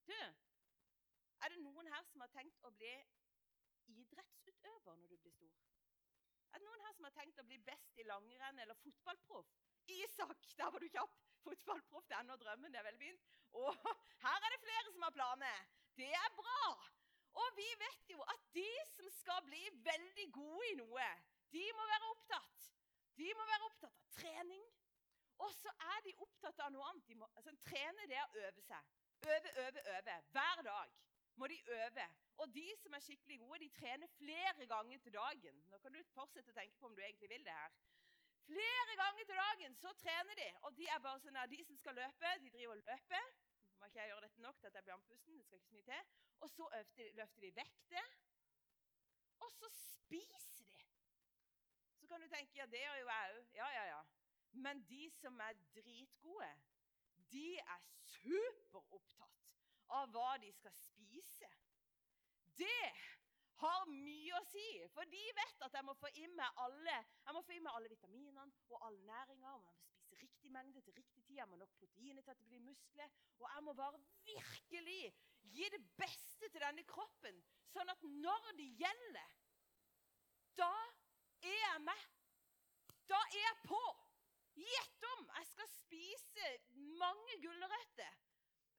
Du, 0.08 0.18
er 1.44 1.52
det 1.52 1.60
noen 1.62 1.88
her 1.92 2.04
som 2.10 2.24
har 2.24 2.32
tenkt 2.34 2.66
å 2.68 2.72
bli 2.74 2.92
idrettsutøver 3.94 4.98
når 5.00 5.14
du 5.14 5.16
blir 5.22 5.36
stor? 5.38 5.54
Er 6.52 6.60
det 6.60 6.68
noen 6.68 6.84
her 6.86 6.94
som 6.98 7.08
har 7.08 7.14
tenkt 7.16 7.40
å 7.40 7.46
bli 7.46 7.58
best 7.66 7.98
i 7.98 8.06
langrenn 8.08 8.60
eller 8.64 8.78
fotballproff? 8.82 9.54
Isak, 9.90 10.50
der 10.58 10.70
var 10.74 10.82
du 10.84 10.88
kjapp. 10.88 11.16
Fotballproff 11.44 12.06
det 12.08 12.18
er 12.18 12.28
nå 12.28 12.36
drømmen. 12.40 12.72
det 12.72 12.80
er 12.80 12.90
veldig 12.90 13.08
fint. 13.08 13.32
Og 13.62 13.70
her 14.24 14.46
er 14.46 14.54
det 14.54 14.60
flere 14.66 14.92
som 14.92 15.06
har 15.06 15.14
planer. 15.18 15.60
Det 15.96 16.10
er 16.10 16.30
bra. 16.40 16.62
Og 17.42 17.48
vi 17.56 17.66
vet 17.82 18.10
jo 18.14 18.22
at 18.34 18.48
de 18.54 18.70
som 18.90 19.10
skal 19.10 19.42
bli 19.46 19.62
veldig 19.90 20.26
gode 20.32 20.70
i 20.70 20.74
noe, 20.78 21.08
de 21.54 21.64
må 21.78 21.86
være 21.92 22.10
opptatt. 22.14 22.66
De 23.18 23.30
må 23.38 23.46
være 23.50 23.68
opptatt 23.70 24.00
av 24.00 24.10
trening. 24.18 24.64
Og 25.44 25.54
så 25.54 25.70
er 25.94 26.02
de 26.06 26.14
opptatt 26.26 26.60
av 26.66 26.70
noe 26.74 26.90
annet. 26.90 27.06
De 27.08 27.16
må, 27.18 27.28
altså, 27.38 27.54
trene 27.66 28.06
det 28.10 28.20
å 28.22 28.30
øve 28.44 28.62
seg. 28.62 28.92
Øve, 29.24 29.50
øve, 29.64 29.82
øve. 29.96 30.16
Hver 30.34 30.62
dag 30.68 30.94
må 31.40 31.46
de 31.50 31.58
øve. 31.78 32.06
Og 32.42 32.54
de 32.54 32.66
som 32.82 32.94
er 32.94 33.02
skikkelig 33.02 33.38
gode, 33.42 33.58
de 33.64 33.68
trener 33.78 34.10
flere 34.18 34.66
ganger 34.66 34.98
til 34.98 35.14
dagen. 35.14 35.60
Nå 35.70 35.78
kan 35.82 35.94
du 35.94 36.02
fortsette 36.14 36.54
å 36.54 36.58
tenke 36.58 36.78
på 36.78 36.90
om 36.90 36.96
du 36.96 37.02
egentlig 37.02 37.30
vil 37.30 37.46
det 37.46 37.54
her. 37.54 37.74
Flere 38.46 38.96
ganger 39.02 39.24
til 39.24 39.40
dagen 39.40 39.74
så 39.74 39.92
trener 40.02 40.34
de. 40.40 40.48
Og 40.62 40.76
de 40.76 40.86
er 40.94 41.00
bare 41.06 41.20
sånn 41.24 41.40
at 41.40 41.50
de 41.50 41.60
som 41.64 41.78
skal 41.80 41.96
løpe, 42.00 42.32
de 42.42 42.52
driver 42.56 42.76
og 42.76 42.82
løper. 42.82 43.30
Må 43.78 43.88
ikke 43.88 44.00
jeg 44.00 44.12
gjøre 44.12 44.26
dette 44.26 44.44
nok 44.44 44.58
til 44.60 44.70
at 44.70 44.76
jeg 44.78 44.84
blir 44.84 44.96
andpusten? 44.96 45.38
Det 45.38 45.46
skal 45.46 45.58
ikke 45.58 45.68
så 45.68 45.76
mye 45.78 45.88
til. 45.88 46.12
Og 46.44 46.50
så 46.50 46.68
løfter 47.20 47.46
de 47.46 47.54
vekter. 47.56 48.12
Og 49.44 49.50
så 49.52 49.70
spiser 49.76 50.68
de. 50.74 50.84
Så 52.00 52.08
kan 52.08 52.20
du 52.20 52.28
tenke 52.28 52.58
ja, 52.58 52.66
det 52.66 52.84
gjør 52.84 53.00
jo 53.00 53.08
jeg 53.08 53.38
òg. 53.38 53.50
Ja, 53.60 53.68
ja, 53.78 53.84
ja. 53.94 54.02
Men 54.52 54.84
de 54.88 55.10
som 55.10 55.40
er 55.40 55.56
dritgode, 55.74 56.50
de 57.32 57.48
er 57.58 57.86
superopptatt 58.04 59.54
av 59.98 60.12
hva 60.14 60.34
de 60.42 60.52
skal 60.54 60.74
spise. 60.76 61.48
Det 62.58 62.92
har 63.60 63.86
mye 63.90 64.38
å 64.38 64.44
si, 64.50 64.66
for 64.94 65.08
de 65.10 65.22
vet 65.36 65.64
at 65.66 65.76
jeg 65.78 65.86
må 65.86 65.94
få 65.98 66.10
inn 66.22 66.34
med 66.36 66.62
alle, 66.64 66.96
alle 67.30 67.90
vitaminene 67.92 68.46
og 68.70 68.86
all 68.86 68.98
næringa. 69.06 69.54
Og 69.54 69.66
jeg 69.66 69.76
må 69.76 69.84
spise 69.84 70.20
riktig 70.22 70.52
mengde 70.54 70.82
til 70.82 70.96
riktig 70.96 71.22
tid. 71.22 71.36
Jeg 71.38 71.48
må 71.50 71.58
nok 71.60 71.76
proteiner 71.78 72.22
til 72.22 72.34
at 72.34 72.42
det 72.42 72.48
blir 72.50 72.64
muskler. 72.64 73.14
Og 73.38 73.46
jeg 73.50 73.64
må 73.66 73.76
bare 73.78 74.02
virkelig 74.26 75.14
gi 75.54 75.70
det 75.70 75.82
beste 75.98 76.48
til 76.48 76.60
denne 76.64 76.84
kroppen, 76.88 77.40
sånn 77.70 77.90
at 77.92 78.02
når 78.02 78.50
det 78.58 78.68
gjelder, 78.80 79.38
da 80.58 80.72
er 81.44 81.58
jeg 81.60 81.80
med. 81.84 82.10
Da 83.10 83.20
er 83.30 83.40
jeg 83.42 83.62
på. 83.68 83.84
Gjett 84.54 85.08
om 85.10 85.24
jeg 85.34 85.48
skal 85.50 85.70
spise 85.72 86.50
mange 87.00 87.40
gulrøtter 87.42 88.20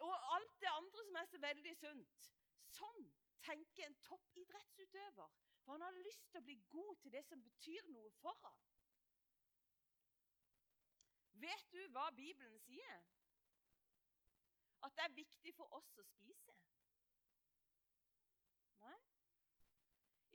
og 0.03 0.13
alt 0.35 0.55
det 0.61 0.71
andre 0.71 1.03
som 1.07 1.19
er 1.19 1.27
så 1.31 1.41
veldig 1.43 1.73
sunt. 1.79 2.29
Sånn 2.75 3.03
tenker 3.45 3.85
en 3.85 3.97
toppidrettsutøver. 4.07 5.33
For 5.63 5.71
han 5.71 5.81
har 5.81 6.03
lyst 6.05 6.29
til 6.31 6.41
å 6.41 6.45
bli 6.45 6.55
god 6.69 6.95
til 7.01 7.13
det 7.15 7.23
som 7.25 7.41
betyr 7.43 7.87
noe 7.93 8.11
for 8.21 8.37
ham. 8.43 8.57
Vet 11.45 11.71
du 11.73 11.81
hva 11.95 12.05
Bibelen 12.15 12.59
sier? 12.63 13.01
At 14.85 14.93
det 14.95 15.03
er 15.07 15.17
viktig 15.17 15.53
for 15.57 15.73
oss 15.73 15.89
å 15.97 16.05
spise? 16.05 16.53
Nei? 18.83 18.99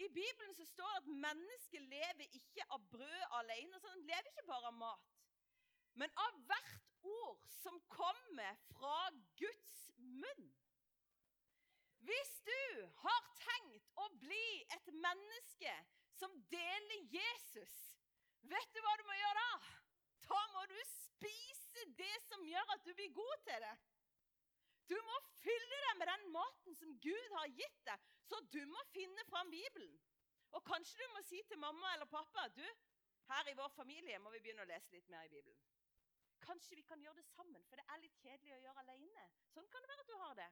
I 0.05 0.09
Bibelen 0.09 0.57
så 0.59 0.67
står 0.67 0.91
det 0.91 1.01
at 1.03 1.11
mennesket 1.25 1.89
lever 1.95 2.37
ikke 2.41 2.67
av 2.75 2.85
brød 2.93 3.37
alene. 3.41 3.81
Så 3.81 3.93
han 3.95 4.07
lever 4.11 4.31
ikke 4.33 4.49
bare 4.51 4.73
av 4.73 4.79
mat, 4.83 5.19
men 6.03 6.19
av 6.27 6.41
hvert 6.51 6.91
ord 7.07 7.47
som 7.61 7.79
kommer 7.93 8.59
fra 8.73 8.97
Guds 9.39 9.85
munn. 9.99 10.51
Hvis 12.09 12.33
du 12.47 12.87
har 13.05 13.27
tenkt 13.39 13.91
å 14.01 14.10
bli 14.21 14.47
et 14.77 14.91
menneske 14.95 15.75
som 16.21 16.35
deler 16.53 17.07
Jesus, 17.15 17.77
vet 18.53 18.75
du 18.75 18.81
hva 18.85 18.97
du 19.01 19.07
må 19.09 19.17
gjøre 19.17 19.45
da? 19.45 19.71
Da 20.27 20.41
må 20.55 20.67
du 20.71 20.77
spise 20.89 21.87
det 21.99 22.17
som 22.29 22.45
gjør 22.47 22.75
at 22.77 22.85
du 22.85 22.93
blir 22.95 23.15
god 23.17 23.47
til 23.47 23.65
det. 23.65 23.75
Du 24.91 24.97
må 25.07 25.17
fylle 25.39 25.81
deg 25.87 25.99
med 26.01 26.11
den 26.11 26.29
maten 26.35 26.77
som 26.79 26.95
Gud 27.03 27.35
har 27.39 27.51
gitt 27.55 27.83
deg, 27.87 28.07
så 28.27 28.41
du 28.55 28.61
må 28.71 28.83
finne 28.91 29.25
fram 29.31 29.51
Bibelen. 29.53 29.93
Og 30.59 30.65
kanskje 30.67 30.99
du 30.99 31.13
må 31.15 31.23
si 31.29 31.43
til 31.47 31.61
mamma 31.63 31.93
eller 31.95 32.11
pappa 32.11 32.49
du, 32.57 32.65
her 33.31 33.51
i 33.51 33.55
vår 33.55 33.71
familie 33.77 34.19
må 34.19 34.33
vi 34.35 34.41
begynne 34.43 34.65
å 34.65 34.71
lese 34.71 34.97
litt 34.97 35.09
mer 35.13 35.29
i 35.29 35.33
Bibelen. 35.35 35.61
Kanskje 36.43 36.79
vi 36.81 36.87
kan 36.89 37.03
gjøre 37.05 37.21
det 37.21 37.29
sammen, 37.29 37.63
for 37.69 37.79
det 37.79 37.87
er 37.87 38.03
litt 38.03 38.17
kjedelig 38.25 38.57
å 38.57 38.63
gjøre 38.65 38.83
alene. 38.83 39.27
Sånn 39.53 39.69
kan 39.71 39.85
det 39.85 39.93
være 39.93 40.05
at 40.07 40.11
du 40.11 40.17
har 40.25 40.39
det. 40.41 40.49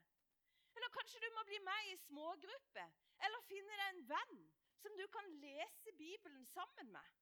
Eller 0.79 0.93
kanskje 0.95 1.21
du 1.25 1.29
må 1.35 1.43
bli 1.49 1.59
med 1.67 1.87
i 1.91 1.97
smågrupper, 2.05 2.91
eller 3.27 3.47
finne 3.49 3.79
deg 3.81 3.89
en 3.93 4.05
venn 4.13 4.37
som 4.79 4.95
du 5.01 5.07
kan 5.11 5.33
lese 5.43 5.95
Bibelen 5.99 6.45
sammen 6.53 6.93
med. 6.95 7.17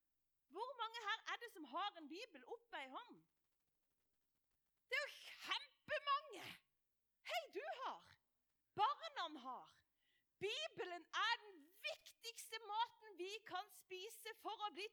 Hvor 0.53 0.75
mange 0.81 1.01
her 1.07 1.23
er 1.33 1.41
det 1.41 1.49
som 1.55 1.65
har 1.73 1.97
en 1.97 2.09
bibel 2.11 2.45
oppe 2.57 2.83
i 2.85 2.91
hånd? 2.93 3.17
Det 4.91 4.99
er 4.99 5.07
jo 5.07 5.15
kjempemange! 5.47 6.45
Hei, 7.31 7.41
du 7.57 7.65
har! 7.81 8.05
Barna 8.77 9.41
har. 9.47 9.73
Bibelen 10.39 11.05
er 11.25 11.37
den 11.47 11.57
viktigste 11.89 12.61
maten 12.69 13.17
vi 13.19 13.33
kan 13.49 13.73
spise 13.81 14.37
for 14.45 14.67
å 14.69 14.73
bli 14.77 14.85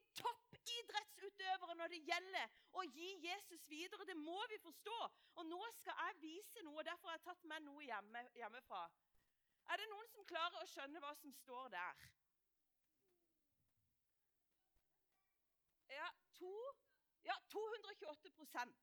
toppidrettsutøvere 0.64 1.76
når 1.76 1.92
det 1.94 2.02
gjelder 2.08 2.54
å 2.80 2.84
gi 2.88 3.10
Jesus 3.28 3.66
videre. 3.70 4.06
Det 4.08 4.18
må 4.18 4.40
vi 4.52 4.60
forstå. 4.64 5.00
Og 5.40 5.46
nå 5.50 5.62
skal 5.80 6.00
jeg 6.06 6.22
vise 6.22 6.64
noe, 6.64 6.80
og 6.80 6.88
derfor 6.88 7.12
har 7.12 7.20
jeg 7.20 7.26
tatt 7.28 7.44
med 7.52 7.66
noe 7.68 7.84
hjemme, 7.84 8.24
hjemmefra. 8.38 8.86
Er 9.72 9.80
det 9.80 9.90
noen 9.92 10.10
som 10.12 10.28
klarer 10.28 10.62
å 10.62 10.70
skjønne 10.70 11.02
hva 11.04 11.14
som 11.20 11.34
står 11.42 11.70
der? 11.74 12.08
Ja, 15.94 16.10
to, 16.40 16.56
ja 17.28 17.36
228% 17.54 18.74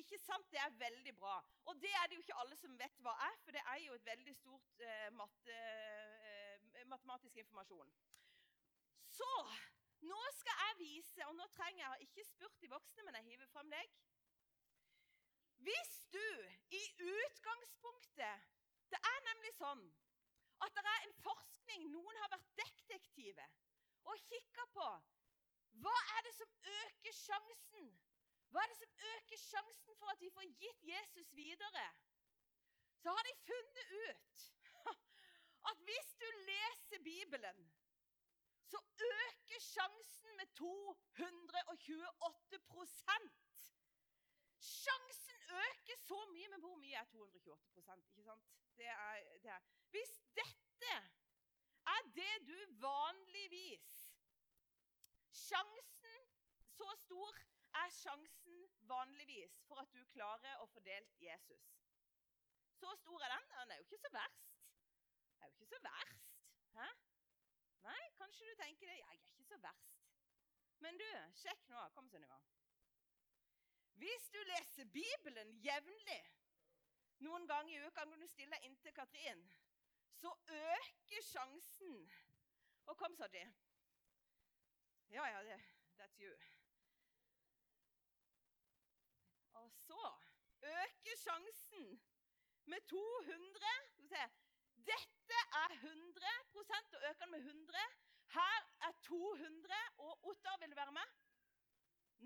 Ikke 0.00 0.18
sant? 0.20 0.50
Det 0.52 0.58
er 0.60 0.74
veldig 0.80 1.14
bra. 1.16 1.38
Og 1.70 1.78
det 1.80 1.92
er 1.96 2.08
det 2.08 2.18
jo 2.18 2.24
ikke 2.24 2.36
alle 2.42 2.56
som 2.60 2.74
vet 2.78 2.98
hva 3.04 3.14
er, 3.28 3.38
for 3.44 3.56
det 3.56 3.62
er 3.72 3.78
jo 3.86 3.94
et 3.96 4.04
veldig 4.04 4.34
stort 4.36 4.82
eh, 4.84 5.08
matte, 5.16 5.56
eh, 5.56 6.84
matematisk 6.90 7.40
informasjon. 7.40 7.94
Så 9.08 9.30
nå 10.06 10.20
skal 10.38 10.62
jeg 10.64 10.78
vise, 10.78 11.26
og 11.26 11.34
nå 11.36 11.46
trenger 11.56 11.80
jeg 11.80 11.84
jeg 11.84 11.92
har 11.94 12.04
ikke 12.06 12.24
spurt 12.24 12.60
de 12.60 12.70
voksne, 12.70 13.04
men 13.06 13.18
jeg 13.18 13.24
hiver 13.32 13.50
fram 13.52 13.70
deg. 13.70 13.94
Hvis 15.66 15.94
du 16.12 16.28
i 16.70 16.82
utgangspunktet 17.02 18.46
Det 18.88 18.98
er 19.10 19.24
nemlig 19.26 19.50
sånn 19.56 19.82
at 20.64 20.74
det 20.76 20.90
er 20.90 21.02
en 21.06 21.16
forskning 21.22 21.88
Noen 21.92 22.20
har 22.22 22.30
vært 22.32 22.46
detektive 22.60 23.44
og 24.08 24.22
kikka 24.30 24.64
på 24.72 24.86
hva 25.82 25.96
er 26.16 26.24
det 26.26 26.32
som 26.34 26.54
øker 26.72 27.14
sjansen? 27.14 27.90
Hva 28.50 28.62
er 28.64 28.70
det 28.72 28.78
som 28.80 29.02
øker 29.12 29.40
sjansen 29.42 29.98
for 30.00 30.10
at 30.10 30.22
vi 30.22 30.30
får 30.34 30.48
gitt 30.62 30.86
Jesus 30.88 31.34
videre? 31.36 31.84
Så 33.02 33.12
har 33.14 33.28
de 33.28 33.34
funnet 33.44 33.92
ut 34.08 34.46
at 35.70 35.84
hvis 35.90 36.14
du 36.22 36.26
leser 36.48 37.04
Bibelen, 37.04 37.60
så 38.70 38.78
øker 39.10 39.60
sjansen 39.72 40.30
med 40.40 40.48
228% 40.60 43.48
Sjansen 44.60 45.36
øker 45.64 45.96
så 45.96 46.26
mye, 46.32 46.48
men 46.48 46.60
hvor 46.60 46.76
mye 46.76 46.94
er 46.94 47.04
228% 47.04 48.10
ikke 48.10 48.24
sant? 48.24 48.44
Det 48.76 48.86
er, 48.86 49.38
det 49.42 49.50
er. 49.50 49.60
Hvis 49.90 50.20
dette 50.40 50.94
er 51.94 52.00
det 52.14 52.48
du 52.48 52.58
vanligvis 52.80 53.88
Sjansen 55.32 56.20
Så 56.78 56.96
stor 56.96 57.38
er 57.74 57.90
sjansen 57.90 58.70
vanligvis 58.80 59.62
for 59.66 59.76
at 59.82 59.94
du 59.94 60.04
klarer 60.12 60.62
å 60.62 60.66
få 60.72 60.80
delt 60.80 61.22
Jesus. 61.22 61.66
Så 62.80 62.94
stor 63.02 63.24
er 63.26 63.34
den. 63.34 63.50
Den 63.52 63.70
er 63.70 63.80
jo 63.80 63.86
ikke 63.86 64.00
så 64.04 64.10
verst. 64.14 64.48
Det 65.36 65.44
er 65.44 65.48
jo 65.48 65.54
ikke 65.54 65.70
så 65.74 65.80
verst. 65.84 66.26
Hæ? 66.78 66.88
Nei, 67.86 68.10
kanskje 68.18 68.48
du 68.50 68.54
tenker 68.62 68.86
det. 68.90 68.96
Jeg 68.98 69.08
er 69.08 69.20
ikke 69.20 69.44
så 69.50 69.58
verst. 69.62 69.94
Men 70.84 70.98
du, 70.98 71.08
sjekk 71.42 71.68
nå. 71.72 71.84
Kom, 71.94 72.08
Sunniva. 72.10 72.38
Hvis 73.98 74.28
du 74.34 74.38
leser 74.46 74.84
Bibelen 74.94 75.56
jevnlig 75.64 76.20
noen 77.26 77.48
ganger 77.50 77.74
i 77.74 77.86
uka 77.88 78.04
når 78.06 78.22
du 78.22 78.26
stiller 78.30 78.62
inntil 78.66 78.94
Katrin, 78.94 79.40
så 80.14 80.30
øker 80.46 81.24
sjansen 81.32 82.10
Og 82.88 82.96
kom, 82.96 83.16
Sadji. 83.16 83.42
Ja, 85.10 85.24
ja, 85.26 85.42
det, 85.44 85.58
that's 85.98 86.20
you. 86.22 86.32
Og 89.52 89.72
så 89.72 90.12
øker 90.62 91.16
sjansen 91.16 92.00
med 92.64 92.80
200 92.80 94.30
Dette 94.90 95.38
er 95.62 95.74
100 95.80 96.34
og 96.54 96.62
øker 97.08 97.24
den 97.24 97.30
med 97.30 97.38
100. 97.38 97.78
Her 98.38 98.60
er 98.86 98.92
200. 99.02 99.74
Og 99.98 100.26
Ottar, 100.30 100.56
vil 100.60 100.70
du 100.70 100.74
være 100.74 100.92
med? 100.92 101.08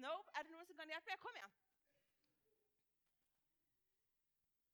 Nope. 0.04 0.31
Er 0.35 0.42
det 0.42 0.50
noen 0.50 0.66
som 0.66 0.76
kan 0.76 0.88
hjelpe? 0.88 1.16
Kom 1.25 1.37
igjen. 1.37 1.54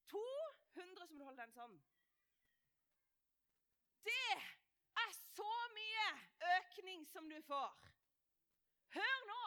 200, 0.09 1.07
så 1.07 1.14
må 1.14 1.18
du 1.18 1.25
holde 1.28 1.42
den 1.42 1.57
sånn. 1.57 1.78
Det 4.09 4.37
er 5.04 5.16
så 5.21 5.54
mye 5.76 6.07
økning 6.57 7.09
som 7.12 7.28
du 7.28 7.40
får. 7.49 7.88
Hør 8.97 9.18
nå! 9.33 9.42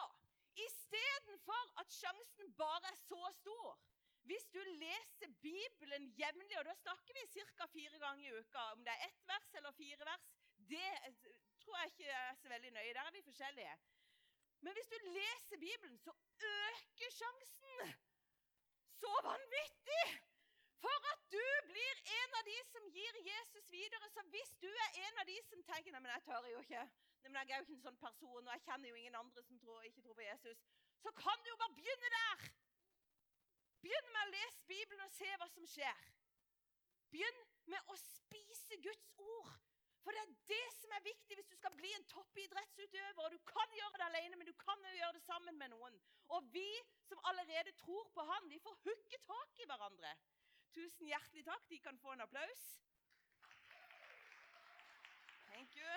Istedenfor 0.66 1.80
at 1.80 1.94
sjansen 1.96 2.52
bare 2.58 2.90
er 2.92 2.98
så 3.08 3.22
stor 3.40 3.91
Hvis 4.28 4.44
du 4.54 4.60
leser 4.62 5.30
Bibelen 5.42 6.04
jevnlig, 6.18 6.58
og 6.58 6.64
da 6.64 6.74
snakker 6.74 7.16
vi 7.18 7.44
ca. 7.58 7.66
fire 7.66 7.98
ganger 7.98 8.28
i 8.28 8.38
uka 8.38 8.58
Om 8.74 8.84
det 8.86 8.92
er 8.94 9.08
ett 9.08 9.26
vers 9.30 9.54
eller 9.60 9.72
fire 9.72 10.04
vers, 10.10 10.28
det 10.72 10.90
tror 11.62 11.78
jeg 11.78 11.92
ikke 11.92 12.10
er 12.20 12.34
så 12.42 12.48
veldig 12.48 12.70
nøye. 12.70 12.94
Der 12.94 13.08
er 13.08 13.16
vi 13.16 13.22
forskjellige. 13.30 13.74
Men 14.64 14.72
hvis 14.72 14.90
du 14.92 14.98
leser 15.18 15.58
Bibelen, 15.66 15.98
så 15.98 16.12
øker 16.40 17.10
sjansen 17.20 17.94
så 19.02 19.12
vanvittig 19.30 20.04
for 20.82 20.96
at 21.12 21.20
du 21.34 21.46
blir 21.70 21.94
en 22.20 22.36
av 22.38 22.44
de 22.50 22.58
som 22.72 22.84
gir 22.96 23.18
Jesus 23.30 23.70
videre. 23.70 24.10
Så 24.14 24.22
hvis 24.34 24.52
du 24.64 24.70
er 24.84 25.00
en 25.06 25.20
av 25.22 25.26
de 25.26 25.38
som 25.50 25.64
tenker 25.70 25.94
nei, 25.94 26.02
men 26.04 26.14
jeg 26.14 26.26
tør 26.28 26.48
jo 26.54 26.62
ikke, 26.64 26.84
men 27.22 27.38
jeg 27.38 27.50
er 27.50 27.56
jo 27.56 27.66
ikke 27.66 27.78
en 27.78 27.86
sånn 27.88 28.02
person, 28.06 28.46
og 28.46 28.52
jeg 28.54 28.64
kjenner 28.66 28.88
jo 28.88 29.00
ingen 29.00 29.20
andre 29.22 29.44
som 29.48 29.58
tror, 29.62 29.82
ikke 29.88 30.02
tror 30.06 30.18
på 30.18 30.28
Jesus, 30.30 30.64
så 31.02 31.10
kan 31.22 31.42
du 31.42 31.50
jo 31.50 31.58
bare 31.62 31.78
begynne 31.78 32.10
der. 32.18 32.46
Begynn 33.82 34.08
med 34.14 34.22
å 34.22 34.30
lese 34.30 34.66
Bibelen 34.70 35.04
og 35.04 35.14
se 35.16 35.28
hva 35.40 35.48
som 35.50 35.66
skjer. 35.66 36.08
Begynn 37.10 37.40
med 37.72 37.92
å 37.92 37.98
spise 37.98 38.78
Guds 38.84 39.08
ord. 39.18 39.52
For 40.02 40.14
det 40.14 40.22
er 40.22 40.30
det 40.50 40.68
som 40.74 40.94
er 40.96 41.04
viktig 41.06 41.36
hvis 41.38 41.50
du 41.50 41.56
skal 41.58 41.74
bli 41.78 41.90
en 41.94 42.06
toppidrettsutøver. 42.10 43.20
og 43.22 43.34
Du 43.34 43.38
kan 43.46 43.74
gjøre 43.78 43.98
det 44.00 44.06
alene, 44.08 44.38
men 44.38 44.48
du 44.48 44.54
kan 44.58 44.86
jo 44.86 44.94
gjøre 44.98 45.18
det 45.18 45.22
sammen 45.26 45.58
med 45.58 45.70
noen. 45.74 45.98
Og 46.34 46.48
vi 46.54 46.68
som 47.06 47.20
allerede 47.30 47.74
tror 47.82 48.08
på 48.14 48.24
Han, 48.30 48.48
de 48.50 48.58
får 48.64 48.80
hooke 48.86 49.20
tak 49.26 49.62
i 49.62 49.68
hverandre. 49.70 50.14
Tusen 50.74 51.06
hjertelig 51.06 51.44
takk. 51.46 51.68
De 51.70 51.78
kan 51.84 51.98
få 52.02 52.16
en 52.16 52.24
applaus. 52.26 52.66
Thank 55.52 55.76
you. 55.76 55.92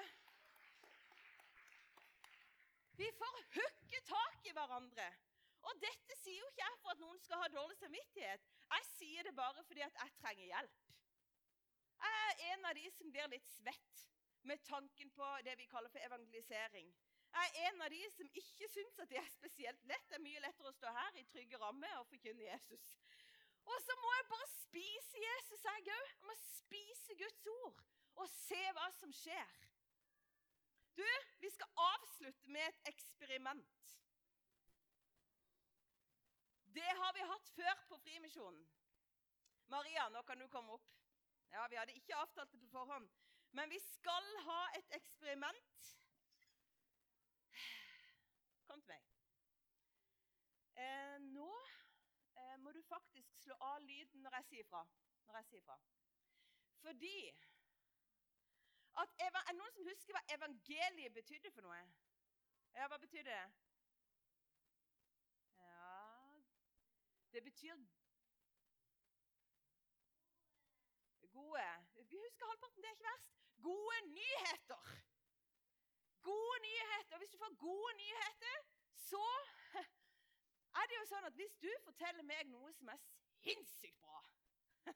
Vi 2.98 3.12
får 3.12 3.40
hooke 3.58 4.02
tak 4.10 4.46
i 4.46 4.54
hverandre. 4.54 5.08
Og 5.66 5.80
dette 5.82 6.18
sier 6.20 6.42
jo 6.42 6.50
ikke 6.52 6.66
jeg 6.66 6.82
for 6.82 6.94
at 6.94 7.02
noen 7.02 7.22
skal 7.24 7.42
ha 7.42 7.50
dårlig 7.54 7.78
samvittighet. 7.80 8.44
Jeg 8.70 8.88
sier 8.92 9.28
det 9.28 9.34
bare 9.38 9.64
fordi 9.66 9.86
at 9.86 9.98
jeg 10.02 10.14
trenger 10.20 10.52
hjelp. 10.52 10.92
Jeg 12.06 12.22
er 12.28 12.44
en 12.52 12.70
av 12.70 12.78
de 12.78 12.86
som 12.94 13.12
blir 13.12 13.32
litt 13.32 13.50
svett 13.56 14.06
med 14.46 14.62
tanken 14.68 15.12
på 15.16 15.30
det 15.48 15.56
vi 15.58 15.68
kaller 15.72 15.90
for 15.90 16.06
evangelisering. 16.06 16.92
Jeg 17.36 17.52
er 17.52 17.70
en 17.70 17.82
av 17.84 17.92
de 17.92 18.02
som 18.16 18.30
ikke 18.42 18.68
syns 18.72 19.00
at 19.04 19.10
det 19.12 19.18
er 19.20 19.32
spesielt 19.34 19.88
lett. 19.90 20.06
Det 20.10 20.20
er 20.20 20.24
mye 20.24 20.44
lettere 20.44 20.70
å 20.72 20.76
stå 20.76 20.92
her 20.96 21.18
i 21.20 21.26
trygge 21.32 21.60
rammer 21.60 21.98
og 22.00 22.08
forkynne 22.12 22.46
Jesus. 22.46 22.86
Og 23.66 23.82
så 23.82 23.98
må 24.02 24.14
jeg 24.14 24.28
bare 24.30 24.50
spise 24.54 25.24
Jesus, 25.24 25.66
jeg 25.66 25.90
òg. 25.98 26.12
Jeg 26.14 26.30
må 26.30 26.38
spise 26.44 27.18
Guds 27.24 27.48
ord 27.56 27.82
og 28.16 28.30
se 28.32 28.62
hva 28.78 28.86
som 29.00 29.12
skjer. 29.12 29.56
Du, 30.96 31.08
vi 31.42 31.50
skal 31.52 31.82
avslutte 31.90 32.54
med 32.56 32.64
et 32.70 32.94
eksperiment. 32.94 33.85
Det 36.76 36.92
har 37.02 37.14
vi 37.14 37.22
hatt 37.32 37.50
før 37.56 37.82
på 37.90 37.98
Frimisjonen. 38.04 38.64
Maria, 39.72 40.10
nå 40.10 40.22
kan 40.28 40.40
du 40.40 40.48
komme 40.48 40.74
opp. 40.76 40.90
Ja, 41.52 41.68
Vi 41.68 41.76
hadde 41.76 41.94
ikke 41.96 42.16
avtalt 42.16 42.52
det 42.52 42.60
på 42.60 42.68
forhånd, 42.68 43.10
men 43.52 43.70
vi 43.70 43.80
skal 43.80 44.28
ha 44.48 44.62
et 44.78 44.92
eksperiment. 44.98 45.86
Kom 48.68 48.82
til 48.82 48.92
meg. 48.92 49.06
Eh, 50.84 51.18
nå 51.22 51.52
eh, 52.42 52.58
må 52.60 52.72
du 52.76 52.82
faktisk 52.90 53.38
slå 53.44 53.56
av 53.70 53.80
lyden 53.82 54.26
når 54.26 54.36
jeg 54.40 54.50
sier 54.50 54.68
fra. 54.74 54.84
Når 55.28 55.40
jeg 55.40 55.46
sier 55.52 55.64
fra. 55.70 55.80
Fordi 56.84 57.18
at 59.04 59.16
Er 59.20 59.32
det 59.36 59.56
noen 59.56 59.72
som 59.76 59.88
husker 59.88 60.16
hva 60.16 60.22
evangeliet 60.36 61.16
betydde 61.16 61.52
for 61.52 61.68
noe? 61.68 61.80
Ja, 62.76 62.88
hva 62.88 63.00
betydde 63.00 63.32
det? 63.32 63.48
Ja 65.64 65.96
Det 67.36 67.44
betyr 67.44 67.76
Gode 71.38 71.64
Vi 72.10 72.18
husker 72.18 72.46
halvparten, 72.46 72.82
det 72.82 72.88
er 72.90 72.96
ikke 72.98 73.10
verst. 73.14 73.34
Gode 73.62 73.98
nyheter. 74.20 74.86
Gode 76.24 76.60
nyheter. 76.68 77.18
Hvis 77.18 77.30
du 77.30 77.38
får 77.38 77.56
gode 77.56 77.94
nyheter, 77.98 78.58
så 79.10 79.26
er 80.80 80.88
det 80.88 80.96
jo 81.00 81.06
sånn 81.12 81.28
at 81.30 81.36
hvis 81.42 81.58
du 81.66 81.72
forteller 81.84 82.24
meg 82.24 82.48
noe 82.54 82.72
som 82.78 82.94
er 82.94 83.04
sinnssykt 83.44 84.00
bra 84.06 84.22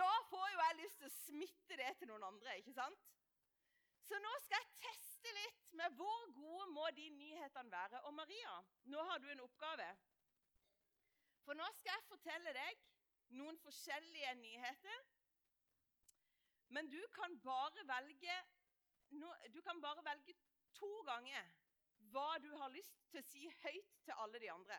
da 0.00 0.10
får 0.28 0.46
jo 0.52 0.60
jeg 0.60 0.80
lyst 0.82 1.00
til 1.00 1.08
å 1.08 1.16
smitte 1.16 1.80
det 1.80 1.92
til 1.98 2.12
noen 2.12 2.28
andre. 2.34 2.58
ikke 2.60 2.76
sant? 2.76 3.08
Så 4.04 4.20
nå 4.20 4.34
skal 4.44 4.60
jeg 4.60 4.74
teste 4.90 5.32
litt 5.40 5.72
med 5.80 5.96
hvor 5.96 6.32
gode 6.36 6.68
må 6.76 6.90
de 7.00 7.08
nyhetene 7.16 7.72
være. 7.72 8.04
Og 8.10 8.12
Maria, 8.20 8.58
nå 8.92 9.08
har 9.08 9.24
du 9.24 9.32
en 9.32 9.46
oppgave. 9.48 9.88
For 11.44 11.56
nå 11.58 11.66
skal 11.78 11.92
jeg 11.92 12.08
fortelle 12.08 12.54
deg 12.56 12.84
noen 13.38 13.58
forskjellige 13.64 14.34
nyheter. 14.40 15.04
Men 16.74 16.88
du 16.90 17.00
kan 17.14 17.36
bare 17.44 17.84
velge, 17.88 18.36
du 19.54 19.60
kan 19.62 19.80
bare 19.84 20.04
velge 20.04 20.34
to 20.78 20.92
ganger 21.06 21.52
hva 22.14 22.38
du 22.42 22.50
har 22.60 22.72
lyst 22.74 23.04
til 23.10 23.20
å 23.20 23.28
si 23.28 23.44
høyt 23.62 23.92
til 24.06 24.22
alle 24.24 24.40
de 24.42 24.50
andre. 24.52 24.78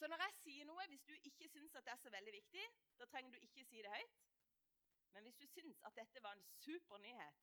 Så 0.00 0.08
når 0.08 0.22
jeg 0.24 0.36
sier 0.40 0.68
noe, 0.68 0.86
hvis 0.88 1.04
du 1.04 1.14
ikke 1.14 1.48
syns 1.52 1.74
at 1.76 1.84
det 1.84 1.92
er 1.92 2.02
så 2.02 2.12
veldig 2.12 2.32
viktig, 2.32 2.66
da 2.98 3.06
trenger 3.12 3.34
du 3.34 3.46
ikke 3.46 3.64
si 3.68 3.82
det 3.84 3.92
høyt. 3.92 4.20
Men 5.12 5.26
hvis 5.26 5.40
du 5.40 5.46
syns 5.50 5.82
at 5.86 5.96
dette 5.98 6.22
var 6.24 6.38
en 6.38 6.46
super 6.62 7.02
nyhet, 7.02 7.42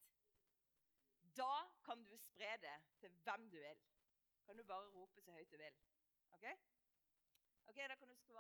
da 1.38 1.68
kan 1.86 2.02
du 2.08 2.16
spre 2.18 2.56
det 2.64 2.78
til 3.02 3.14
hvem 3.28 3.50
du 3.54 3.60
vil. 3.62 3.84
Kan 4.46 4.58
du 4.58 4.64
bare 4.64 4.90
rope 4.96 5.22
så 5.22 5.36
høyt 5.36 5.52
du 5.52 5.58
vil. 5.62 5.78
OK? 6.34 6.48
Ok, 7.68 7.76
Da 7.90 7.96
kan 7.96 8.08
du 8.08 8.16
skru 8.16 8.34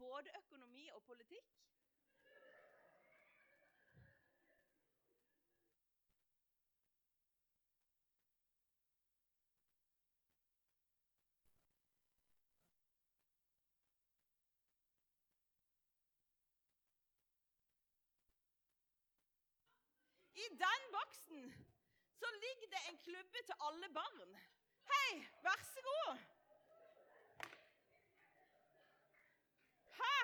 både 0.00 0.30
økonomi 0.38 0.88
og 0.96 1.02
politikk. 1.02 1.48
I 20.34 20.48
den 20.64 20.82
boksen 20.92 21.42
så 22.20 22.28
ligger 22.42 22.68
det 22.74 22.82
en 22.88 22.98
klubbe 23.06 23.38
til 23.46 23.54
alle 23.66 23.88
barn. 23.94 24.36
Hei, 24.92 25.24
vær 25.44 25.64
så 25.74 25.80
god. 25.90 26.39
Hæ? 30.00 30.16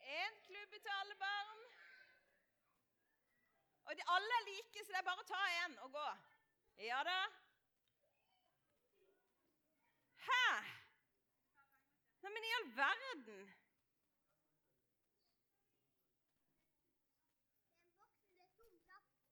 En 0.00 0.34
klubbe 0.46 0.78
til 0.78 0.92
alle 1.00 1.14
barn. 1.14 1.60
Og 3.84 3.96
de, 3.96 4.02
alle 4.08 4.26
er 4.38 4.44
like, 4.50 4.84
så 4.84 4.92
det 4.92 4.98
er 4.98 5.08
bare 5.08 5.24
å 5.24 5.28
ta 5.28 5.42
en 5.64 5.78
og 5.78 5.92
gå. 5.92 6.08
Ja 6.78 7.02
da. 7.06 7.18
Hæ? 10.28 10.73
Neimen, 12.24 12.44
i 12.44 12.52
all 12.58 12.68
verden. 12.76 13.40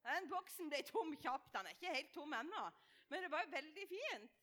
Den 0.02 0.28
boksen 0.28 0.68
ble 0.68 0.82
tom 0.84 1.14
kjapt. 1.16 1.48
Den 1.54 1.66
er 1.66 1.76
ikke 1.76 1.94
helt 1.94 2.12
tom 2.12 2.34
ennå. 2.36 2.64
Men 3.08 3.24
det 3.24 3.30
var 3.32 3.46
jo 3.46 3.54
veldig 3.54 3.86
fint. 3.88 4.38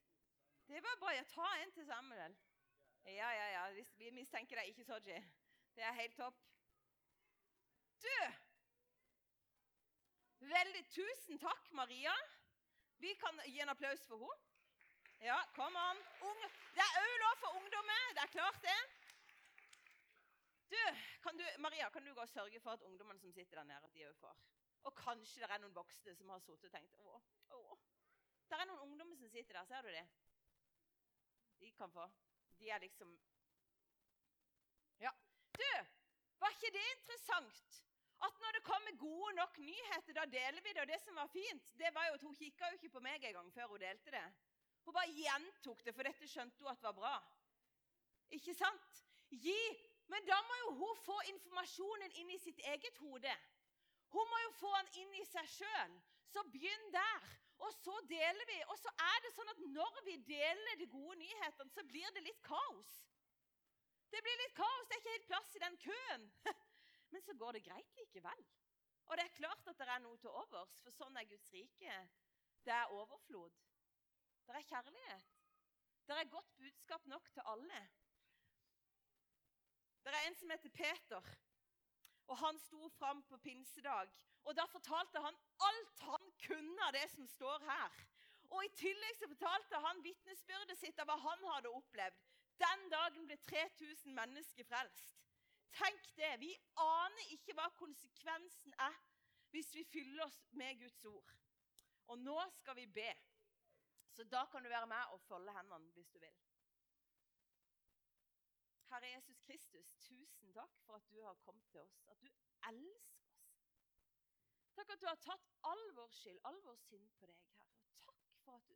Det 0.69 0.81
var 0.85 0.97
bare 1.03 1.21
å 1.21 1.29
ta 1.29 1.49
en 1.59 1.75
til 1.75 1.85
Samuel. 1.85 2.35
Ja, 3.05 3.29
ja, 3.37 3.47
ja. 3.53 3.85
Vi 4.01 4.09
mistenker 4.17 4.57
deg 4.57 4.73
ikke, 4.73 4.85
Soji. 4.87 5.21
Det 5.77 5.85
er 5.85 5.97
helt 6.01 6.17
topp. 6.17 6.41
Du! 8.01 8.17
Veldig 10.49 10.85
Tusen 10.89 11.37
takk, 11.41 11.71
Maria. 11.77 12.13
Vi 12.97 13.13
kan 13.21 13.41
gi 13.45 13.59
en 13.61 13.77
applaus 13.77 14.05
for 14.09 14.25
henne. 14.25 14.48
Ja, 15.21 15.39
kom 15.55 15.75
an. 15.75 15.97
Det 16.75 16.83
er 16.83 16.97
òg 16.99 17.15
lov 17.23 17.39
for 17.41 17.55
ungdommer. 17.59 18.03
Det 18.15 18.21
er 18.23 18.31
klart, 18.31 18.59
det. 18.63 18.79
Du, 20.71 20.77
kan 21.23 21.37
du, 21.37 21.43
Maria, 21.59 21.89
kan 21.89 22.05
du 22.05 22.13
gå 22.13 22.21
og 22.21 22.29
sørge 22.29 22.59
for 22.59 22.71
at 22.71 22.81
ungdommene 22.81 23.19
som 23.19 23.31
sitter 23.33 23.57
der 23.57 23.63
nede, 23.63 23.83
at 23.83 23.93
de 23.93 24.05
òg 24.07 24.15
får? 24.15 24.37
Og 24.87 24.95
kanskje 24.95 25.41
det 25.41 25.49
er 25.51 25.59
noen 25.59 25.75
voksne 25.75 26.13
som 26.15 26.29
har 26.31 26.39
sittet 26.39 26.69
og 26.69 26.71
tenkt 26.71 27.01
å, 27.03 27.17
å. 27.57 27.77
Det 28.47 28.59
er 28.59 28.69
noen 28.69 28.85
ungdommer 28.85 29.19
som 29.19 29.31
sitter 29.33 29.59
der. 29.59 29.67
Ser 29.67 29.83
du 29.83 29.91
det? 29.91 30.05
De 31.59 31.71
kan 31.75 31.91
få. 31.91 32.05
De 32.61 32.69
er 32.69 32.79
liksom 32.85 33.11
Ja. 35.03 35.11
Du, 35.59 35.67
var 36.39 36.55
ikke 36.55 36.71
det 36.77 36.85
interessant? 36.93 37.83
At 38.23 38.39
når 38.39 38.55
det 38.55 38.63
kommer 38.63 38.95
gode 39.03 39.35
nok 39.35 39.57
nyheter, 39.57 40.15
da 40.15 40.25
deler 40.31 40.63
vi 40.63 40.73
det. 40.73 40.81
Og 40.81 40.87
det 40.87 41.01
som 41.03 41.15
var 41.15 41.27
fint, 41.27 41.75
det 41.79 41.91
var 41.95 42.07
jo 42.07 42.13
at 42.13 42.23
hun 42.23 42.35
kikka 42.35 42.71
jo 42.71 42.79
ikke 42.79 42.95
på 42.95 43.03
meg 43.03 43.23
engang 43.23 43.51
før 43.51 43.75
hun 43.75 43.83
delte 43.83 44.15
det. 44.15 44.25
Hun 44.89 44.95
bare 44.95 45.13
gjentok 45.13 45.83
det, 45.85 45.91
for 45.93 46.07
dette 46.07 46.25
skjønte 46.25 46.63
hun 46.63 46.71
at 46.71 46.81
var 46.81 46.93
bra. 46.97 47.17
Ikke 48.33 48.55
sant? 48.57 48.95
Gi. 49.29 49.59
Men 50.09 50.25
da 50.25 50.39
må 50.47 50.55
jo 50.63 50.71
hun 50.79 50.95
få 51.03 51.17
informasjonen 51.29 52.15
inn 52.17 52.31
i 52.33 52.39
sitt 52.41 52.57
eget 52.71 52.97
hode. 52.97 53.35
Hun 54.09 54.31
må 54.31 54.39
jo 54.47 54.55
få 54.57 54.71
den 54.79 54.89
inn 55.03 55.13
i 55.19 55.27
seg 55.29 55.45
sjøl. 55.59 55.93
Så 56.33 56.41
begynn 56.55 56.89
der. 56.97 57.29
Og 57.67 57.77
så 57.83 57.99
deler 58.09 58.49
vi, 58.49 58.57
og 58.73 58.81
så 58.81 58.95
er 59.05 59.21
det 59.27 59.33
sånn 59.35 59.53
at 59.53 59.61
når 59.77 60.01
vi 60.09 60.17
deler 60.25 60.81
de 60.81 60.89
gode 60.89 61.19
nyhetene, 61.21 61.69
så 61.75 61.85
blir 61.85 62.09
det 62.17 62.25
litt 62.25 62.41
kaos. 62.49 62.97
Det 64.09 64.25
blir 64.25 64.41
litt 64.41 64.57
kaos, 64.57 64.89
det 64.89 64.97
er 64.97 65.03
ikke 65.03 65.17
helt 65.19 65.31
plass 65.35 65.53
i 65.53 65.65
den 65.67 65.81
køen. 65.85 66.29
Men 67.13 67.29
så 67.29 67.37
går 67.37 67.59
det 67.59 67.67
greit 67.69 67.99
likevel. 68.01 68.45
Og 69.05 69.21
det 69.21 69.29
er 69.29 69.37
klart 69.37 69.69
at 69.69 69.77
det 69.77 69.85
er 69.85 70.01
noe 70.01 70.17
til 70.17 70.33
overs, 70.33 70.81
for 70.81 70.97
sånn 70.97 71.21
er 71.21 71.29
Guds 71.29 71.53
rike. 71.53 72.05
Det 72.65 72.73
er 72.73 72.95
overflod. 72.95 73.68
Det 74.49 74.55
er 74.57 74.61
kjærlighet. 74.61 75.25
Det 76.07 76.15
er 76.17 76.29
godt 76.35 76.57
budskap 76.57 77.05
nok 77.05 77.25
til 77.33 77.41
alle. 77.45 77.89
Det 80.03 80.13
er 80.13 80.27
en 80.27 80.35
som 80.35 80.49
heter 80.49 80.69
Peter, 80.69 81.21
og 82.27 82.37
han 82.37 82.59
sto 82.59 82.87
fram 82.89 83.23
på 83.23 83.37
pinsedag. 83.37 84.09
Og 84.43 84.55
Da 84.55 84.65
fortalte 84.65 85.21
han 85.21 85.35
alt 85.69 85.99
han 85.99 86.31
kunne 86.47 86.87
av 86.87 86.93
det 86.93 87.11
som 87.11 87.27
står 87.27 87.59
her. 87.59 87.91
Og 88.49 88.65
I 88.65 88.73
tillegg 88.75 89.15
så 89.17 89.27
fortalte 89.27 89.85
han 89.85 90.03
vitnesbyrdet 90.03 90.77
sitt 90.79 90.99
av 90.99 91.05
hva 91.05 91.17
han 91.27 91.45
hadde 91.53 91.69
opplevd. 91.69 92.17
Den 92.65 92.89
dagen 92.89 93.27
ble 93.27 93.37
3000 93.51 94.13
mennesker 94.13 94.65
frelst. 94.65 95.13
Tenk 95.71 96.09
det. 96.17 96.39
Vi 96.39 96.55
aner 96.75 97.33
ikke 97.35 97.53
hva 97.53 97.69
konsekvensen 97.77 98.73
er 98.79 98.97
hvis 99.53 99.75
vi 99.75 99.83
fyller 99.83 100.25
oss 100.25 100.41
med 100.51 100.79
Guds 100.81 101.05
ord. 101.05 101.35
Og 102.07 102.19
nå 102.19 102.39
skal 102.57 102.75
vi 102.75 102.85
be. 102.85 103.13
Så 104.15 104.23
da 104.23 104.45
kan 104.51 104.63
du 104.63 104.69
være 104.69 104.87
med 104.87 105.13
og 105.13 105.21
folde 105.21 105.53
hendene 105.57 105.91
hvis 105.95 106.09
du 106.13 106.19
vil. 106.19 106.39
Herre 108.89 109.09
Jesus 109.13 109.39
Kristus, 109.45 109.93
tusen 110.01 110.53
takk 110.53 110.79
for 110.85 110.97
at 110.97 111.09
du 111.09 111.21
har 111.21 111.33
kommet 111.45 111.65
til 111.69 111.79
oss. 111.79 111.99
At 112.09 112.21
du 112.21 112.29
elsker 112.71 113.27
oss. 113.29 113.49
Takk 114.79 114.93
at 114.95 115.01
du 115.01 115.07
har 115.07 115.19
tatt 115.21 115.49
all 115.69 115.83
vår 115.97 116.13
skyld, 116.15 116.39
all 116.49 116.61
vår 116.65 116.77
synd 116.87 117.09
på 117.19 117.29
deg, 117.29 117.43
Herre. 117.57 117.67
Og 117.85 117.93
takk 118.01 118.25
for 118.45 118.57
at 118.57 118.69
du, 118.69 118.75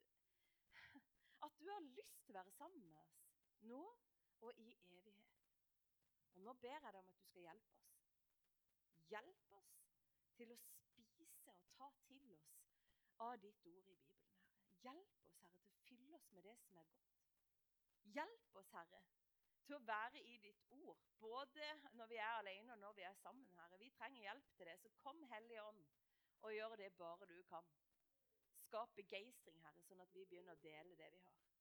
at 1.47 1.59
du 1.59 1.69
har 1.71 1.85
lyst 1.87 2.19
til 2.25 2.35
å 2.35 2.39
være 2.39 2.55
sammen 2.57 2.85
med 2.91 3.01
oss 3.01 3.23
nå 3.69 3.81
og 4.43 4.59
i 4.59 4.69
evighet. 4.91 5.39
Og 6.35 6.45
nå 6.45 6.53
ber 6.61 6.75
jeg 6.75 6.93
deg 6.93 6.99
om 7.01 7.09
at 7.09 7.21
du 7.21 7.25
skal 7.29 7.47
hjelpe 7.47 7.79
oss. 7.79 7.97
Hjelp 9.13 9.57
oss 9.59 9.73
til 10.37 10.53
å 10.53 10.59
spise 10.59 11.53
og 11.53 11.65
ta 11.77 11.89
til 12.07 12.35
oss 12.37 12.53
av 13.23 13.37
ditt 13.41 13.65
ord 13.69 13.89
i 13.89 13.97
Bibelen. 13.97 14.32
Hjelp 14.83 15.15
oss, 15.15 15.35
Herre, 15.39 15.59
til 15.63 15.75
å 15.79 15.81
fylle 15.87 16.17
oss 16.17 16.29
med 16.35 16.43
det 16.43 16.55
som 16.59 16.79
er 16.81 16.87
godt. 16.91 17.11
Hjelp 18.15 18.57
oss, 18.59 18.71
Herre, 18.75 19.03
til 19.63 19.77
å 19.77 19.83
være 19.87 20.21
i 20.27 20.37
ditt 20.43 20.65
ord, 20.75 20.99
både 21.23 21.69
når 21.95 22.09
vi 22.11 22.17
er 22.19 22.39
alene 22.41 22.75
og 22.75 22.81
når 22.81 22.97
vi 22.97 23.05
er 23.07 23.15
sammen. 23.21 23.47
Herre. 23.61 23.79
Vi 23.79 23.91
trenger 23.95 24.25
hjelp 24.25 24.51
til 24.57 24.67
det, 24.67 24.75
så 24.81 24.91
kom 24.99 25.23
Hellige 25.31 25.63
Ånd 25.63 25.85
og 26.43 26.53
gjør 26.53 26.75
det 26.81 26.91
bare 26.99 27.29
du 27.29 27.37
kan. 27.47 27.71
Skap 28.65 28.91
begeistring, 28.99 29.61
Herre, 29.63 29.87
sånn 29.87 30.03
at 30.03 30.11
vi 30.15 30.25
begynner 30.27 30.57
å 30.57 30.63
dele 30.65 30.99
det 30.99 31.09
vi 31.15 31.23
har. 31.23 31.52